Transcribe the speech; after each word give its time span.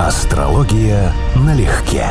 Астрология 0.00 1.12
налегке. 1.46 2.06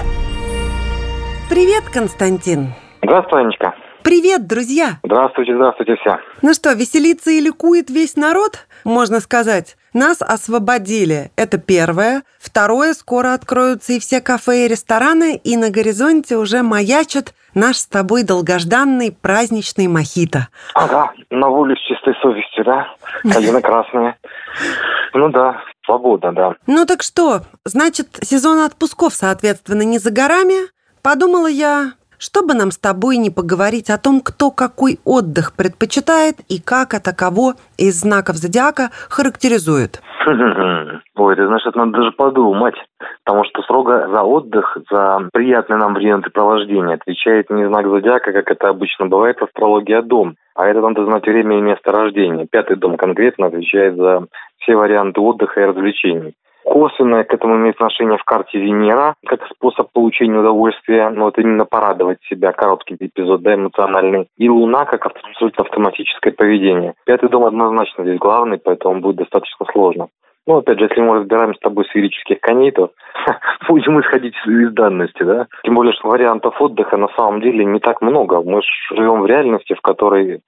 Привет, 1.50 1.84
Константин. 1.92 2.70
Здравствуй, 3.04 3.42
Анечка. 3.42 3.76
Привет, 4.04 4.48
друзья. 4.48 5.00
Здравствуйте, 5.04 5.54
здравствуйте 5.54 5.96
все. 5.98 6.18
Ну 6.42 6.54
что, 6.54 6.72
веселится 6.72 7.32
и 7.32 7.42
ликует 7.42 7.90
весь 7.90 8.16
народ, 8.16 8.68
можно 8.86 9.20
сказать. 9.20 9.76
Нас 9.94 10.22
освободили. 10.22 11.32
Это 11.36 11.58
первое. 11.58 12.24
Второе, 12.40 12.94
скоро 12.94 13.34
откроются 13.34 13.92
и 13.92 14.00
все 14.00 14.22
кафе 14.22 14.66
и 14.66 14.70
рестораны, 14.70 15.36
и 15.36 15.58
на 15.58 15.70
горизонте 15.70 16.38
уже 16.38 16.64
маячит 16.64 17.34
наш 17.54 17.78
с 17.78 17.86
тобой 17.86 18.24
долгожданный 18.24 19.12
праздничный 19.12 19.88
мохито. 19.88 20.48
Ага, 20.74 21.12
на 21.30 21.50
волю 21.50 21.76
с 21.76 21.82
чистой 21.88 22.16
совестью, 22.22 22.64
да? 22.66 22.88
Калина 23.34 23.62
красная. 23.62 24.18
Ну 25.14 25.30
да, 25.30 25.62
свобода, 25.86 26.32
да. 26.32 26.56
Ну 26.68 26.86
так 26.86 27.04
что, 27.04 27.42
значит, 27.66 28.20
сезон 28.22 28.60
отпусков, 28.60 29.14
соответственно, 29.14 29.84
не 29.84 30.00
за 30.00 30.12
горами? 30.12 30.70
Подумала 31.02 31.48
я, 31.48 31.94
чтобы 32.24 32.54
нам 32.54 32.72
с 32.72 32.78
тобой 32.78 33.18
не 33.18 33.30
поговорить 33.30 33.90
о 33.90 33.98
том, 33.98 34.22
кто 34.22 34.50
какой 34.50 35.00
отдых 35.04 35.54
предпочитает 35.54 36.40
и 36.48 36.62
как 36.62 36.94
это 36.94 37.14
кого 37.14 37.56
из 37.78 38.00
знаков 38.00 38.38
зодиака 38.38 38.92
характеризует. 39.10 40.02
Ой, 41.16 41.34
это 41.34 41.48
надо 41.76 41.92
даже 41.92 42.12
подумать, 42.12 42.76
потому 43.26 43.44
что 43.46 43.62
строго 43.64 44.08
за 44.10 44.24
отдых, 44.24 44.78
за 44.90 45.30
приятное 45.34 45.78
нам 45.78 45.94
времяпрепровождение 45.94 46.96
отвечает 46.96 47.50
не 47.50 47.68
знак 47.68 47.88
зодиака, 47.88 48.32
как 48.32 48.50
это 48.50 48.70
обычно 48.70 49.08
бывает 49.08 49.40
в 49.40 49.44
астрологии, 49.44 49.94
а 49.94 50.02
дом. 50.02 50.36
А 50.56 50.68
это 50.68 50.82
надо 50.82 51.06
знать 51.06 51.26
время 51.26 51.58
и 51.58 51.62
место 51.62 51.92
рождения. 51.92 52.48
Пятый 52.50 52.78
дом 52.78 52.96
конкретно 52.96 53.48
отвечает 53.48 53.96
за 53.96 54.28
все 54.60 54.76
варианты 54.76 55.20
отдыха 55.20 55.62
и 55.62 55.66
развлечений. 55.66 56.36
Косвенное 56.64 57.24
к 57.24 57.34
этому 57.34 57.56
имеет 57.56 57.76
отношение 57.76 58.18
в 58.18 58.24
карте 58.24 58.60
Венера, 58.60 59.16
как 59.26 59.46
способ 59.48 59.92
получения 59.92 60.40
удовольствия, 60.40 61.10
но 61.10 61.30
это 61.30 61.42
именно 61.42 61.66
порадовать 61.66 62.20
себя, 62.30 62.52
короткий 62.52 62.96
эпизод, 63.00 63.42
да, 63.42 63.56
эмоциональный. 63.56 64.28
И 64.38 64.50
Луна, 64.50 64.86
как 64.86 65.06
абсолютно 65.06 65.66
автоматическое 65.66 66.34
поведение. 66.34 66.94
Пятый 67.06 67.30
дом 67.30 67.46
однозначно 67.46 68.04
здесь 68.04 68.20
главный, 68.20 68.58
поэтому 68.58 69.02
будет 69.02 69.18
достаточно 69.18 69.66
сложно. 69.72 70.08
Ну, 70.46 70.58
опять 70.58 70.78
же, 70.78 70.86
если 70.86 71.00
мы 71.00 71.20
разбираем 71.20 71.56
с 71.56 71.60
тобой 71.60 71.86
сферических 71.86 72.40
коней, 72.42 72.72
то 72.72 72.92
будем 73.70 74.00
исходить 74.02 74.36
из 74.46 74.74
данности, 74.74 75.24
да? 75.24 75.48
Тем 75.64 75.76
более, 75.76 75.94
что 75.94 76.10
вариантов 76.10 76.62
отдыха 76.62 76.98
на 76.98 77.08
самом 77.16 77.40
деле 77.42 77.64
не 77.64 77.80
так 77.80 78.02
много. 78.02 78.42
Мы 78.42 78.62
живем 78.92 79.22
в 79.22 79.26
реальности, 79.26 79.74
в 79.74 79.82
которой 79.82 80.42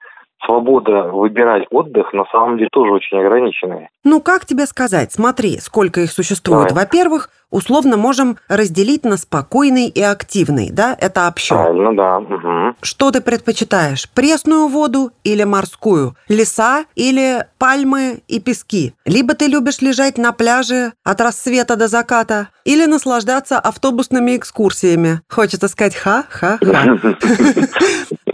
свобода 0.45 1.09
выбирать 1.11 1.63
отдых 1.71 2.13
на 2.13 2.25
самом 2.31 2.57
деле 2.57 2.69
тоже 2.71 2.91
очень 2.91 3.17
ограниченная. 3.17 3.89
Ну, 4.03 4.21
как 4.21 4.45
тебе 4.45 4.65
сказать? 4.65 5.11
Смотри, 5.11 5.59
сколько 5.59 6.01
их 6.01 6.11
существует. 6.11 6.69
Давай. 6.69 6.85
Во-первых, 6.85 7.29
условно 7.49 7.97
можем 7.97 8.38
разделить 8.47 9.03
на 9.03 9.17
спокойный 9.17 9.88
и 9.88 10.01
активный, 10.01 10.69
да? 10.71 10.95
Это 10.99 11.27
общо. 11.27 11.55
Правильно, 11.55 11.95
да. 11.95 12.17
Угу. 12.17 12.75
Что 12.81 13.11
ты 13.11 13.21
предпочитаешь? 13.21 14.09
Пресную 14.11 14.67
воду 14.67 15.11
или 15.23 15.43
морскую? 15.43 16.16
Леса 16.27 16.85
или 16.95 17.45
пальмы 17.57 18.19
и 18.27 18.39
пески? 18.39 18.93
Либо 19.05 19.33
ты 19.33 19.47
любишь 19.47 19.81
лежать 19.81 20.17
на 20.17 20.31
пляже 20.31 20.93
от 21.03 21.21
рассвета 21.21 21.75
до 21.75 21.88
заката, 21.88 22.49
или 22.66 22.85
наслаждаться 22.85 23.59
автобусными 23.59 24.35
экскурсиями. 24.35 25.21
Хочется 25.29 25.67
сказать 25.67 25.95
ха-ха-ха. 25.95 26.57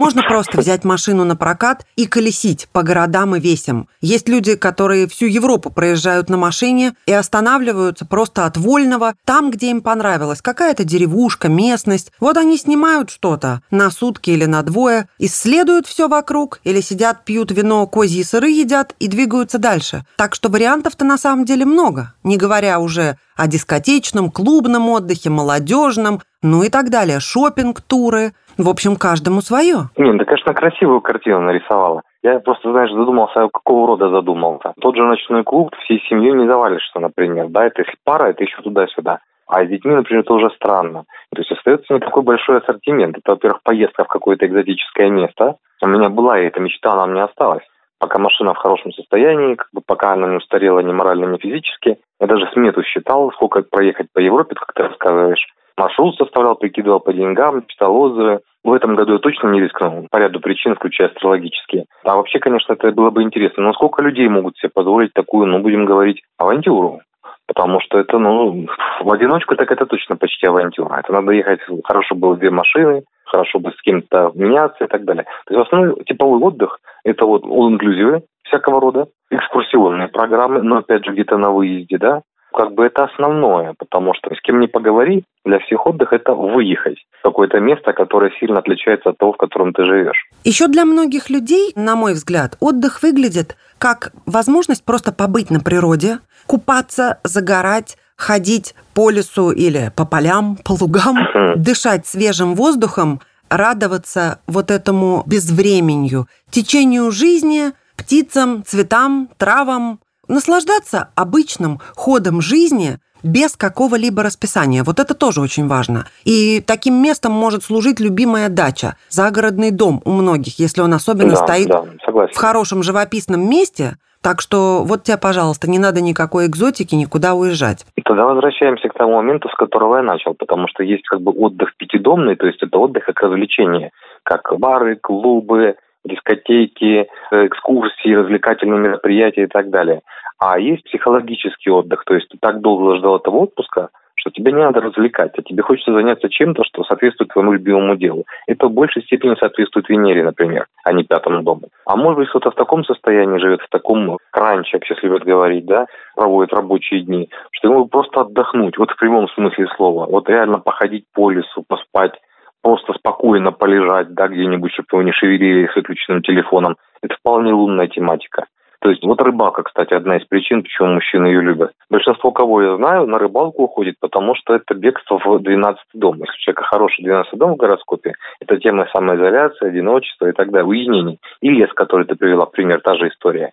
Можно 0.02 0.24
просто 0.24 0.58
взять 0.58 0.82
машину 0.82 1.22
на 1.22 1.36
прокат 1.36 1.86
и 1.94 2.06
колесить 2.06 2.66
по 2.72 2.82
городам 2.82 3.36
и 3.36 3.40
весям. 3.40 3.86
Есть 4.00 4.28
люди, 4.28 4.56
которые 4.56 5.06
всю 5.06 5.26
Европу 5.26 5.70
проезжают 5.70 6.28
на 6.28 6.36
машине 6.36 6.94
и 7.06 7.12
останавливаются 7.12 8.04
просто 8.04 8.44
от 8.44 8.56
вольного 8.56 9.14
там, 9.24 9.52
где 9.52 9.70
им 9.70 9.80
понравилось. 9.80 10.42
Какая-то 10.42 10.82
деревушка, 10.82 11.48
местность. 11.48 12.10
Вот 12.18 12.36
они 12.36 12.58
снимают 12.58 13.10
что-то 13.10 13.62
на 13.70 13.92
сутки 13.92 14.30
или 14.30 14.44
на 14.44 14.62
двое, 14.62 15.08
исследуют 15.20 15.86
все 15.86 16.08
вокруг 16.08 16.58
или 16.64 16.80
сидят, 16.80 17.24
пьют 17.24 17.52
вино, 17.52 17.86
козьи 17.86 18.24
сыры 18.24 18.50
едят 18.50 18.96
и 18.98 19.06
двигаются 19.06 19.58
дальше. 19.58 20.04
Так 20.16 20.34
что 20.34 20.48
вариантов-то 20.48 21.04
на 21.04 21.16
самом 21.16 21.44
деле 21.44 21.64
много. 21.64 22.12
Не 22.24 22.38
говоря 22.38 22.80
уже 22.80 23.18
о 23.36 23.46
дискотечном, 23.46 24.30
клубном 24.30 24.88
отдыхе, 24.90 25.30
молодежном, 25.30 26.20
ну 26.42 26.62
и 26.62 26.70
так 26.70 26.90
далее. 26.90 27.20
Шопинг, 27.20 27.80
туры. 27.80 28.32
В 28.58 28.68
общем, 28.68 28.96
каждому 28.96 29.40
свое. 29.40 29.88
Не, 29.96 30.12
да, 30.12 30.24
конечно, 30.24 30.52
красивую 30.52 31.00
картину 31.00 31.40
нарисовала. 31.40 32.02
Я 32.22 32.38
просто, 32.38 32.70
знаешь, 32.70 32.92
задумался, 32.92 33.44
а 33.44 33.48
какого 33.48 33.88
рода 33.88 34.10
задумался. 34.10 34.74
Тот 34.80 34.94
же 34.96 35.02
ночной 35.02 35.42
клуб 35.42 35.74
всей 35.84 36.00
семьей 36.08 36.34
не 36.34 36.46
завалишься, 36.46 37.00
например. 37.00 37.48
Да, 37.48 37.64
это 37.64 37.82
если 37.82 37.96
пара, 38.04 38.30
это 38.30 38.44
еще 38.44 38.60
туда-сюда. 38.62 39.20
А 39.48 39.64
с 39.64 39.68
детьми, 39.68 39.94
например, 39.94 40.22
это 40.22 40.32
уже 40.34 40.50
странно. 40.50 41.04
То 41.34 41.40
есть 41.40 41.50
остается 41.50 41.92
не 41.92 42.00
такой 42.00 42.22
большой 42.22 42.58
ассортимент. 42.58 43.18
Это, 43.18 43.32
во-первых, 43.32 43.62
поездка 43.62 44.04
в 44.04 44.08
какое-то 44.08 44.46
экзотическое 44.46 45.10
место. 45.10 45.56
У 45.82 45.86
меня 45.88 46.08
была 46.10 46.38
и 46.38 46.46
эта 46.46 46.60
мечта, 46.60 46.92
она 46.92 47.06
мне 47.06 47.24
осталась. 47.24 47.64
Пока 48.02 48.18
машина 48.18 48.52
в 48.52 48.56
хорошем 48.56 48.90
состоянии, 48.90 49.54
как 49.54 49.68
бы 49.72 49.80
пока 49.80 50.14
она 50.14 50.26
не 50.26 50.38
устарела 50.38 50.80
ни 50.80 50.90
морально, 50.92 51.26
ни 51.26 51.38
физически. 51.38 51.98
Я 52.18 52.26
даже 52.26 52.50
смету 52.52 52.82
считал, 52.82 53.30
сколько 53.30 53.62
проехать 53.62 54.08
по 54.12 54.18
Европе, 54.18 54.56
как 54.56 54.72
ты 54.74 54.82
рассказываешь. 54.82 55.46
Маршрут 55.76 56.16
составлял, 56.16 56.56
прикидывал 56.56 56.98
по 56.98 57.12
деньгам, 57.12 57.64
читал 57.68 57.94
отзывы. 57.94 58.40
В 58.64 58.72
этом 58.72 58.96
году 58.96 59.12
я 59.12 59.18
точно 59.20 59.50
не 59.50 59.60
рискнул, 59.60 60.08
по 60.10 60.16
ряду 60.16 60.40
причин, 60.40 60.74
включая 60.74 61.10
астрологические. 61.10 61.84
А 62.02 62.16
вообще, 62.16 62.40
конечно, 62.40 62.72
это 62.72 62.90
было 62.90 63.10
бы 63.10 63.22
интересно. 63.22 63.62
Но 63.62 63.72
сколько 63.72 64.02
людей 64.02 64.26
могут 64.26 64.56
себе 64.56 64.70
позволить 64.74 65.12
такую, 65.12 65.46
ну, 65.46 65.60
будем 65.60 65.84
говорить, 65.84 66.22
авантюру? 66.38 67.02
Потому 67.46 67.80
что 67.80 67.98
это, 67.98 68.18
ну, 68.18 68.66
в 69.00 69.12
одиночку 69.12 69.56
так 69.56 69.70
это 69.70 69.86
точно 69.86 70.16
почти 70.16 70.46
авантюра. 70.46 71.00
Это 71.00 71.12
надо 71.12 71.32
ехать, 71.32 71.60
хорошо 71.84 72.14
было 72.14 72.36
две 72.36 72.50
машины, 72.50 73.02
хорошо 73.24 73.58
бы 73.58 73.72
с 73.72 73.82
кем-то 73.82 74.32
меняться 74.34 74.84
и 74.84 74.88
так 74.88 75.04
далее. 75.04 75.24
То 75.46 75.54
есть 75.54 75.66
основной 75.66 76.04
типовой 76.04 76.40
отдых– 76.40 76.78
это 77.04 77.26
вот 77.26 77.44
all-inclusive 77.44 78.22
всякого 78.44 78.80
рода, 78.80 79.06
экскурсионные 79.30 80.08
программы, 80.08 80.62
но 80.62 80.78
опять 80.78 81.04
же 81.04 81.12
где-то 81.12 81.38
на 81.38 81.50
выезде, 81.50 81.98
да, 81.98 82.22
как 82.52 82.72
бы 82.74 82.84
это 82.84 83.04
основное, 83.04 83.74
потому 83.78 84.14
что 84.14 84.34
с 84.34 84.40
кем 84.42 84.60
не 84.60 84.68
поговори, 84.68 85.24
для 85.44 85.58
всех 85.58 85.86
отдых 85.86 86.12
это 86.12 86.34
выехать 86.34 86.98
в 87.18 87.22
какое-то 87.22 87.58
место, 87.58 87.92
которое 87.92 88.30
сильно 88.38 88.58
отличается 88.58 89.10
от 89.10 89.18
того, 89.18 89.32
в 89.32 89.36
котором 89.36 89.72
ты 89.72 89.84
живешь. 89.84 90.28
Еще 90.44 90.68
для 90.68 90.84
многих 90.84 91.30
людей, 91.30 91.72
на 91.74 91.96
мой 91.96 92.12
взгляд, 92.12 92.56
отдых 92.60 93.02
выглядит 93.02 93.56
как 93.78 94.12
возможность 94.26 94.84
просто 94.84 95.12
побыть 95.12 95.50
на 95.50 95.60
природе, 95.60 96.18
купаться, 96.46 97.18
загорать, 97.24 97.96
ходить 98.16 98.74
по 98.94 99.10
лесу 99.10 99.50
или 99.50 99.90
по 99.96 100.06
полям, 100.06 100.56
по 100.64 100.72
лугам, 100.80 101.16
дышать 101.56 102.06
свежим 102.06 102.54
воздухом, 102.54 103.20
радоваться 103.48 104.40
вот 104.46 104.70
этому 104.70 105.24
безвременью, 105.26 106.26
течению 106.50 107.10
жизни, 107.10 107.72
птицам, 107.96 108.64
цветам, 108.64 109.28
травам, 109.38 110.00
наслаждаться 110.32 111.10
обычным 111.14 111.78
ходом 111.94 112.40
жизни 112.40 112.98
без 113.22 113.56
какого-либо 113.56 114.22
расписания. 114.24 114.82
Вот 114.82 114.98
это 114.98 115.14
тоже 115.14 115.40
очень 115.40 115.68
важно. 115.68 116.06
И 116.24 116.60
таким 116.60 117.00
местом 117.00 117.32
может 117.32 117.62
служить 117.62 118.00
любимая 118.00 118.48
дача, 118.48 118.96
загородный 119.08 119.70
дом 119.70 120.02
у 120.04 120.10
многих, 120.10 120.58
если 120.58 120.80
он 120.80 120.92
особенно 120.92 121.30
Да, 121.30 121.36
стоит 121.36 121.68
да, 121.68 121.84
согласен. 122.04 122.34
в 122.34 122.36
хорошем 122.36 122.82
живописном 122.82 123.48
месте. 123.48 123.96
Так 124.22 124.40
что 124.40 124.84
вот 124.84 125.02
тебе, 125.02 125.18
пожалуйста, 125.18 125.68
не 125.68 125.80
надо 125.80 126.00
никакой 126.00 126.46
экзотики, 126.46 126.94
никуда 126.94 127.34
уезжать. 127.34 127.84
Тогда 128.04 128.24
возвращаемся 128.24 128.88
к 128.88 128.94
тому 128.94 129.16
моменту, 129.16 129.48
с 129.48 129.54
которого 129.56 129.96
я 129.96 130.02
начал, 130.02 130.34
потому 130.34 130.68
что 130.68 130.84
есть 130.84 131.04
как 131.08 131.20
бы 131.20 131.32
отдых 131.32 131.76
пятидомный, 131.76 132.36
то 132.36 132.46
есть 132.46 132.62
это 132.62 132.78
отдых 132.78 133.04
как 133.04 133.20
развлечение, 133.20 133.90
как 134.22 134.52
бары, 134.58 134.96
клубы, 134.96 135.74
дискотеки, 136.04 137.08
э, 137.32 137.46
экскурсии, 137.46 138.14
развлекательные 138.14 138.80
мероприятия 138.80 139.44
и 139.44 139.48
так 139.48 139.70
далее. 139.70 140.02
А 140.44 140.58
есть 140.58 140.82
психологический 140.82 141.70
отдых, 141.70 142.02
то 142.04 142.14
есть 142.14 142.28
ты 142.28 142.36
так 142.36 142.60
долго 142.60 142.96
ждал 142.96 143.18
этого 143.18 143.36
отпуска, 143.36 143.90
что 144.16 144.30
тебе 144.30 144.50
не 144.50 144.58
надо 144.58 144.80
развлекать, 144.80 145.30
а 145.38 145.42
тебе 145.42 145.62
хочется 145.62 145.92
заняться 145.92 146.28
чем-то, 146.28 146.64
что 146.64 146.82
соответствует 146.82 147.30
твоему 147.30 147.52
любимому 147.52 147.94
делу. 147.94 148.24
Это 148.48 148.66
в 148.66 148.72
большей 148.72 149.04
степени 149.04 149.36
соответствует 149.38 149.88
Венере, 149.88 150.24
например, 150.24 150.66
а 150.82 150.92
не 150.92 151.04
пятому 151.04 151.44
дому. 151.44 151.68
А 151.86 151.94
может 151.94 152.18
быть, 152.18 152.28
кто-то 152.30 152.50
в 152.50 152.56
таком 152.56 152.84
состоянии 152.84 153.38
живет, 153.38 153.60
в 153.60 153.68
таком 153.68 154.18
кранче, 154.32 154.78
как 154.78 154.84
сейчас 154.84 155.00
любят 155.04 155.22
говорить, 155.22 155.64
да, 155.64 155.86
проводит 156.16 156.52
рабочие 156.52 157.02
дни, 157.02 157.30
что 157.52 157.68
ему 157.68 157.86
просто 157.86 158.22
отдохнуть, 158.22 158.78
вот 158.78 158.90
в 158.90 158.96
прямом 158.96 159.28
смысле 159.28 159.68
слова, 159.76 160.06
вот 160.06 160.28
реально 160.28 160.58
походить 160.58 161.04
по 161.14 161.30
лесу, 161.30 161.62
поспать, 161.68 162.14
просто 162.62 162.94
спокойно 162.94 163.52
полежать, 163.52 164.12
да, 164.12 164.26
где-нибудь, 164.26 164.72
чтобы 164.72 164.88
его 164.90 165.02
не 165.02 165.12
шевелили 165.12 165.68
с 165.68 165.76
выключенным 165.76 166.20
телефоном. 166.20 166.74
Это 167.00 167.14
вполне 167.14 167.52
лунная 167.52 167.86
тематика. 167.86 168.46
То 168.82 168.90
есть 168.90 169.04
вот 169.04 169.22
рыбалка, 169.22 169.62
кстати, 169.62 169.94
одна 169.94 170.16
из 170.16 170.26
причин, 170.26 170.64
почему 170.64 170.94
мужчины 170.94 171.28
ее 171.28 171.40
любят. 171.40 171.70
Большинство, 171.88 172.32
кого 172.32 172.62
я 172.62 172.76
знаю, 172.76 173.06
на 173.06 173.16
рыбалку 173.16 173.62
уходит, 173.62 173.94
потому 174.00 174.34
что 174.34 174.56
это 174.56 174.74
бегство 174.74 175.20
в 175.24 175.38
12 175.38 175.80
дом. 175.94 176.16
Если 176.16 176.32
у 176.32 176.38
человека 176.38 176.64
хороший 176.64 177.04
12 177.04 177.38
дом 177.38 177.52
в 177.52 177.56
гороскопе, 177.58 178.14
это 178.40 178.58
тема 178.58 178.88
самоизоляции, 178.92 179.68
одиночества 179.68 180.26
и 180.26 180.32
так 180.32 180.50
далее, 180.50 180.66
уединений. 180.66 181.20
И 181.40 181.50
лес, 181.50 181.72
который 181.74 182.06
ты 182.06 182.16
привела 182.16 182.44
пример, 182.46 182.80
та 182.80 182.96
же 182.96 183.06
история. 183.06 183.52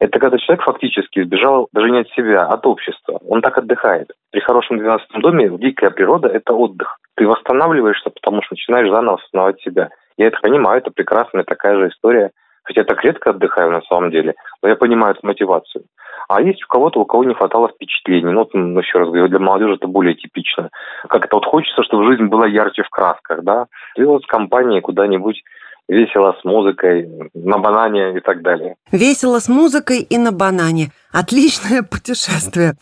Это 0.00 0.18
когда 0.18 0.38
человек 0.38 0.64
фактически 0.64 1.24
сбежал 1.24 1.68
даже 1.74 1.90
не 1.90 2.00
от 2.00 2.08
себя, 2.12 2.46
а 2.46 2.54
от 2.54 2.64
общества. 2.64 3.20
Он 3.28 3.42
так 3.42 3.58
отдыхает. 3.58 4.10
При 4.32 4.40
хорошем 4.40 4.78
12 4.78 5.08
доме 5.20 5.50
дикая 5.58 5.90
природа– 5.90 6.28
это 6.32 6.54
отдых. 6.54 6.96
Ты 7.16 7.28
восстанавливаешься, 7.28 8.08
потому 8.08 8.40
что 8.42 8.54
начинаешь 8.54 8.90
заново 8.90 9.18
осознавать 9.18 9.60
себя. 9.60 9.90
Я 10.16 10.28
это 10.28 10.38
понимаю, 10.40 10.78
это 10.78 10.90
прекрасная 10.90 11.44
такая 11.44 11.76
же 11.76 11.88
история. 11.88 12.30
Хотя 12.70 12.82
я 12.82 12.84
так 12.84 13.02
редко 13.02 13.30
отдыхаю 13.30 13.72
на 13.72 13.82
самом 13.82 14.12
деле, 14.12 14.36
но 14.62 14.68
я 14.68 14.76
понимаю 14.76 15.16
эту 15.16 15.26
мотивацию. 15.26 15.86
А 16.28 16.40
есть 16.40 16.62
у 16.62 16.68
кого-то, 16.68 17.00
у 17.00 17.04
кого 17.04 17.24
не 17.24 17.34
хватало 17.34 17.68
впечатлений. 17.68 18.30
Ну, 18.30 18.38
вот, 18.44 18.54
еще 18.54 18.98
раз 18.98 19.08
говорю, 19.08 19.26
для 19.26 19.40
молодежи 19.40 19.74
это 19.74 19.88
более 19.88 20.14
типично. 20.14 20.70
Как 21.08 21.24
это 21.24 21.34
вот 21.34 21.46
хочется, 21.46 21.82
чтобы 21.82 22.06
жизнь 22.06 22.26
была 22.26 22.46
ярче 22.46 22.84
в 22.84 22.90
красках, 22.90 23.42
да? 23.42 23.66
Ты 23.96 24.06
вот 24.06 24.22
с 24.22 24.26
компанией 24.26 24.80
куда-нибудь 24.80 25.42
весело 25.88 26.36
с 26.40 26.44
музыкой, 26.44 27.08
на 27.34 27.58
банане 27.58 28.16
и 28.16 28.20
так 28.20 28.42
далее. 28.42 28.76
Весело 28.92 29.40
с 29.40 29.48
музыкой 29.48 30.02
и 30.02 30.16
на 30.16 30.30
банане. 30.30 30.92
Отличное 31.12 31.82
путешествие. 31.90 32.74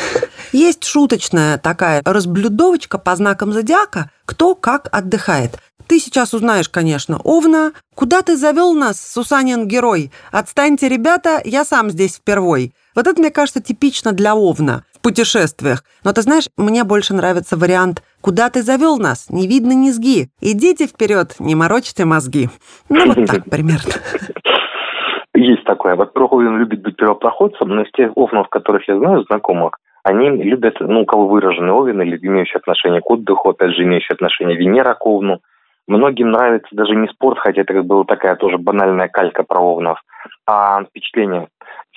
Есть 0.53 0.83
шуточная 0.85 1.57
такая 1.57 2.03
разблюдовочка 2.05 2.99
по 2.99 3.15
знакам 3.15 3.51
зодиака, 3.51 4.11
кто 4.25 4.53
как 4.53 4.87
отдыхает. 4.91 5.57
Ты 5.87 5.99
сейчас 5.99 6.35
узнаешь, 6.35 6.69
конечно, 6.69 7.19
Овна. 7.23 7.73
Куда 7.95 8.21
ты 8.21 8.37
завел 8.37 8.73
нас, 8.73 9.01
Сусанин 9.01 9.67
герой? 9.67 10.11
Отстаньте, 10.31 10.87
ребята, 10.89 11.41
я 11.43 11.65
сам 11.65 11.89
здесь 11.89 12.17
впервой. 12.17 12.71
Вот 12.95 13.07
это, 13.07 13.19
мне 13.19 13.31
кажется, 13.31 13.63
типично 13.63 14.11
для 14.11 14.35
Овна 14.35 14.83
в 14.93 15.01
путешествиях. 15.01 15.83
Но 16.03 16.13
ты 16.13 16.21
знаешь, 16.21 16.47
мне 16.55 16.83
больше 16.83 17.15
нравится 17.15 17.57
вариант 17.57 18.03
«Куда 18.21 18.51
ты 18.51 18.61
завел 18.61 18.97
нас? 18.97 19.31
Не 19.31 19.47
видно 19.47 19.71
низги. 19.71 20.29
Идите 20.39 20.85
вперед, 20.85 21.35
не 21.39 21.55
морочьте 21.55 22.05
мозги». 22.05 22.49
Ну, 22.89 23.07
вот 23.07 23.25
так 23.25 23.45
примерно. 23.49 23.93
Есть 25.33 25.63
такое. 25.65 25.95
Во-первых, 25.95 26.31
Овен 26.31 26.57
любит 26.57 26.83
быть 26.83 26.95
первопроходцем, 26.95 27.69
но 27.69 27.81
из 27.81 27.91
тех 27.93 28.11
Овнов, 28.15 28.49
которых 28.49 28.87
я 28.87 28.99
знаю, 28.99 29.23
знакомых, 29.23 29.77
они 30.03 30.29
любят, 30.29 30.75
ну, 30.79 31.01
у 31.01 31.05
кого 31.05 31.27
выраженный 31.27 31.71
Овен 31.71 32.01
или 32.01 32.17
имеющий 32.17 32.57
отношение 32.57 33.01
к 33.01 33.09
отдыху, 33.09 33.49
опять 33.49 33.71
же, 33.71 33.83
имеющий 33.83 34.13
отношение 34.13 34.57
к 34.93 35.05
Овну. 35.05 35.39
Многим 35.87 36.31
нравится 36.31 36.69
даже 36.75 36.95
не 36.95 37.07
спорт, 37.07 37.39
хотя 37.39 37.61
это 37.61 37.73
как 37.73 37.85
была 37.85 38.03
такая 38.03 38.35
тоже 38.35 38.57
банальная 38.57 39.07
калька 39.07 39.43
про 39.43 39.59
Овнов, 39.59 39.99
а 40.47 40.83
впечатление, 40.83 41.47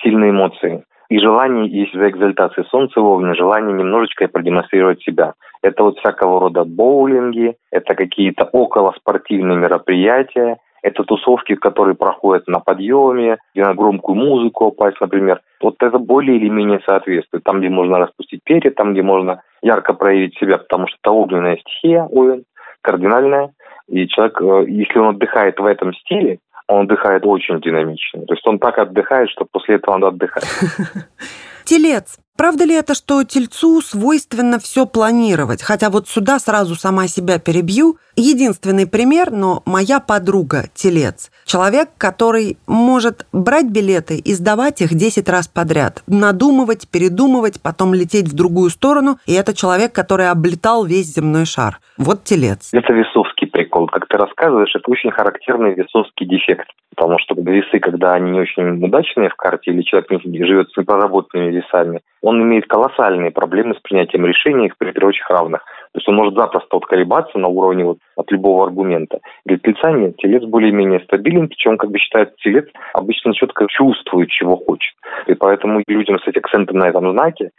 сильные 0.01 0.31
эмоции. 0.31 0.83
И 1.09 1.19
желание 1.19 1.69
есть 1.69 1.93
за 1.93 2.09
экзальтации 2.09 2.63
солнца 2.63 2.99
в 2.99 3.05
желание 3.35 3.73
немножечко 3.73 4.27
продемонстрировать 4.27 5.01
себя. 5.01 5.33
Это 5.61 5.83
вот 5.83 5.97
всякого 5.99 6.41
рода 6.41 6.65
боулинги, 6.65 7.55
это 7.71 7.95
какие-то 7.95 8.43
около 8.51 8.93
спортивные 8.97 9.57
мероприятия, 9.57 10.57
это 10.81 11.03
тусовки, 11.03 11.55
которые 11.55 11.95
проходят 11.95 12.47
на 12.47 12.59
подъеме, 12.59 13.37
где 13.53 13.63
на 13.63 13.73
громкую 13.73 14.15
музыку 14.15 14.65
упасть, 14.65 14.99
например. 15.01 15.41
Вот 15.61 15.75
это 15.81 15.97
более 15.97 16.37
или 16.37 16.49
менее 16.49 16.79
соответствует. 16.85 17.43
Там, 17.43 17.59
где 17.59 17.69
можно 17.69 17.97
распустить 17.97 18.41
перья, 18.43 18.71
там, 18.71 18.93
где 18.93 19.01
можно 19.01 19.41
ярко 19.61 19.93
проявить 19.93 20.37
себя, 20.37 20.57
потому 20.57 20.87
что 20.87 20.97
это 21.01 21.11
огненная 21.11 21.57
стихия, 21.57 22.03
Овен, 22.03 22.43
кардинальная. 22.81 23.51
И 23.87 24.07
человек, 24.07 24.41
э, 24.41 24.65
если 24.67 24.99
он 24.99 25.15
отдыхает 25.15 25.59
в 25.59 25.65
этом 25.65 25.93
стиле, 25.93 26.39
он 26.67 26.81
отдыхает 26.81 27.25
очень 27.25 27.59
динамично. 27.61 28.25
То 28.25 28.33
есть 28.33 28.45
он 28.45 28.59
так 28.59 28.77
отдыхает, 28.77 29.29
что 29.29 29.45
после 29.49 29.75
этого 29.75 29.97
надо 29.97 30.07
отдыхать. 30.07 30.43
Телец. 31.63 32.19
Правда 32.37 32.65
ли 32.65 32.75
это, 32.75 32.93
что 32.93 33.23
тельцу 33.23 33.81
свойственно 33.81 34.59
все 34.59 34.85
планировать? 34.85 35.63
Хотя 35.63 35.89
вот 35.89 36.07
сюда 36.07 36.37
сразу 36.37 36.75
сама 36.75 37.07
себя 37.07 37.39
перебью. 37.39 37.97
Единственный 38.15 38.85
пример, 38.85 39.31
но 39.31 39.63
моя 39.65 39.99
подруга– 39.99 40.65
телец. 40.75 41.31
Человек, 41.45 41.89
который 41.97 42.57
может 42.67 43.25
брать 43.31 43.65
билеты 43.65 44.17
и 44.17 44.33
сдавать 44.35 44.81
их 44.81 44.93
10 44.93 45.27
раз 45.29 45.47
подряд. 45.47 46.03
Надумывать, 46.05 46.87
передумывать, 46.87 47.59
потом 47.59 47.95
лететь 47.95 48.27
в 48.27 48.33
другую 48.33 48.69
сторону. 48.69 49.17
И 49.25 49.33
это 49.33 49.55
человек, 49.55 49.93
который 49.93 50.29
облетал 50.29 50.85
весь 50.85 51.13
земной 51.13 51.45
шар. 51.45 51.79
Вот 51.97 52.23
телец. 52.23 52.69
Это 52.71 52.93
весовский 52.93 53.46
прикол. 53.57 53.87
Как 53.87 54.07
ты 54.07 54.17
рассказываешь, 54.17 54.75
это 54.75 54.91
очень 54.91 55.09
характерный 55.09 55.73
весовский 55.73 56.27
дефект. 56.27 56.67
Потому 56.95 57.17
что 57.19 57.35
весы, 57.35 57.79
когда 57.79 58.13
они 58.13 58.31
не 58.31 58.39
очень 58.39 58.83
удачные 58.83 59.29
в 59.29 59.35
карте, 59.35 59.71
или 59.71 59.81
человек 59.81 60.09
не 60.25 60.45
живет 60.45 60.69
с 60.69 60.77
непроработанными 60.77 61.51
весами, 61.51 62.01
он 62.21 62.41
имеет 62.41 62.67
колоссальные 62.67 63.31
проблемы 63.31 63.75
с 63.75 63.79
принятием 63.79 64.25
решений 64.25 64.71
при 64.77 64.91
прочих 64.91 65.29
равных. 65.29 65.61
То 65.93 65.99
есть 65.99 66.07
он 66.09 66.15
может 66.15 66.35
запросто 66.35 66.67
вот 66.71 66.85
колебаться 66.85 67.37
на 67.39 67.47
уровне 67.47 67.83
вот 67.83 67.97
от 68.15 68.31
любого 68.31 68.65
аргумента. 68.65 69.19
Для 69.45 69.57
тельца 69.57 69.91
нет. 69.91 70.17
Телец 70.17 70.43
более-менее 70.43 70.99
стабилен, 71.01 71.47
причем, 71.47 71.77
как 71.77 71.91
бы 71.91 71.97
считает 71.97 72.35
телец, 72.37 72.67
обычно 72.93 73.33
четко 73.33 73.65
чувствует, 73.69 74.29
чего 74.29 74.57
хочет. 74.57 74.93
И 75.27 75.33
поэтому 75.33 75.81
людям, 75.87 76.17
кстати, 76.17 76.37
акценты 76.37 76.75
на 76.75 76.89
этом 76.89 77.11
знаке 77.11 77.51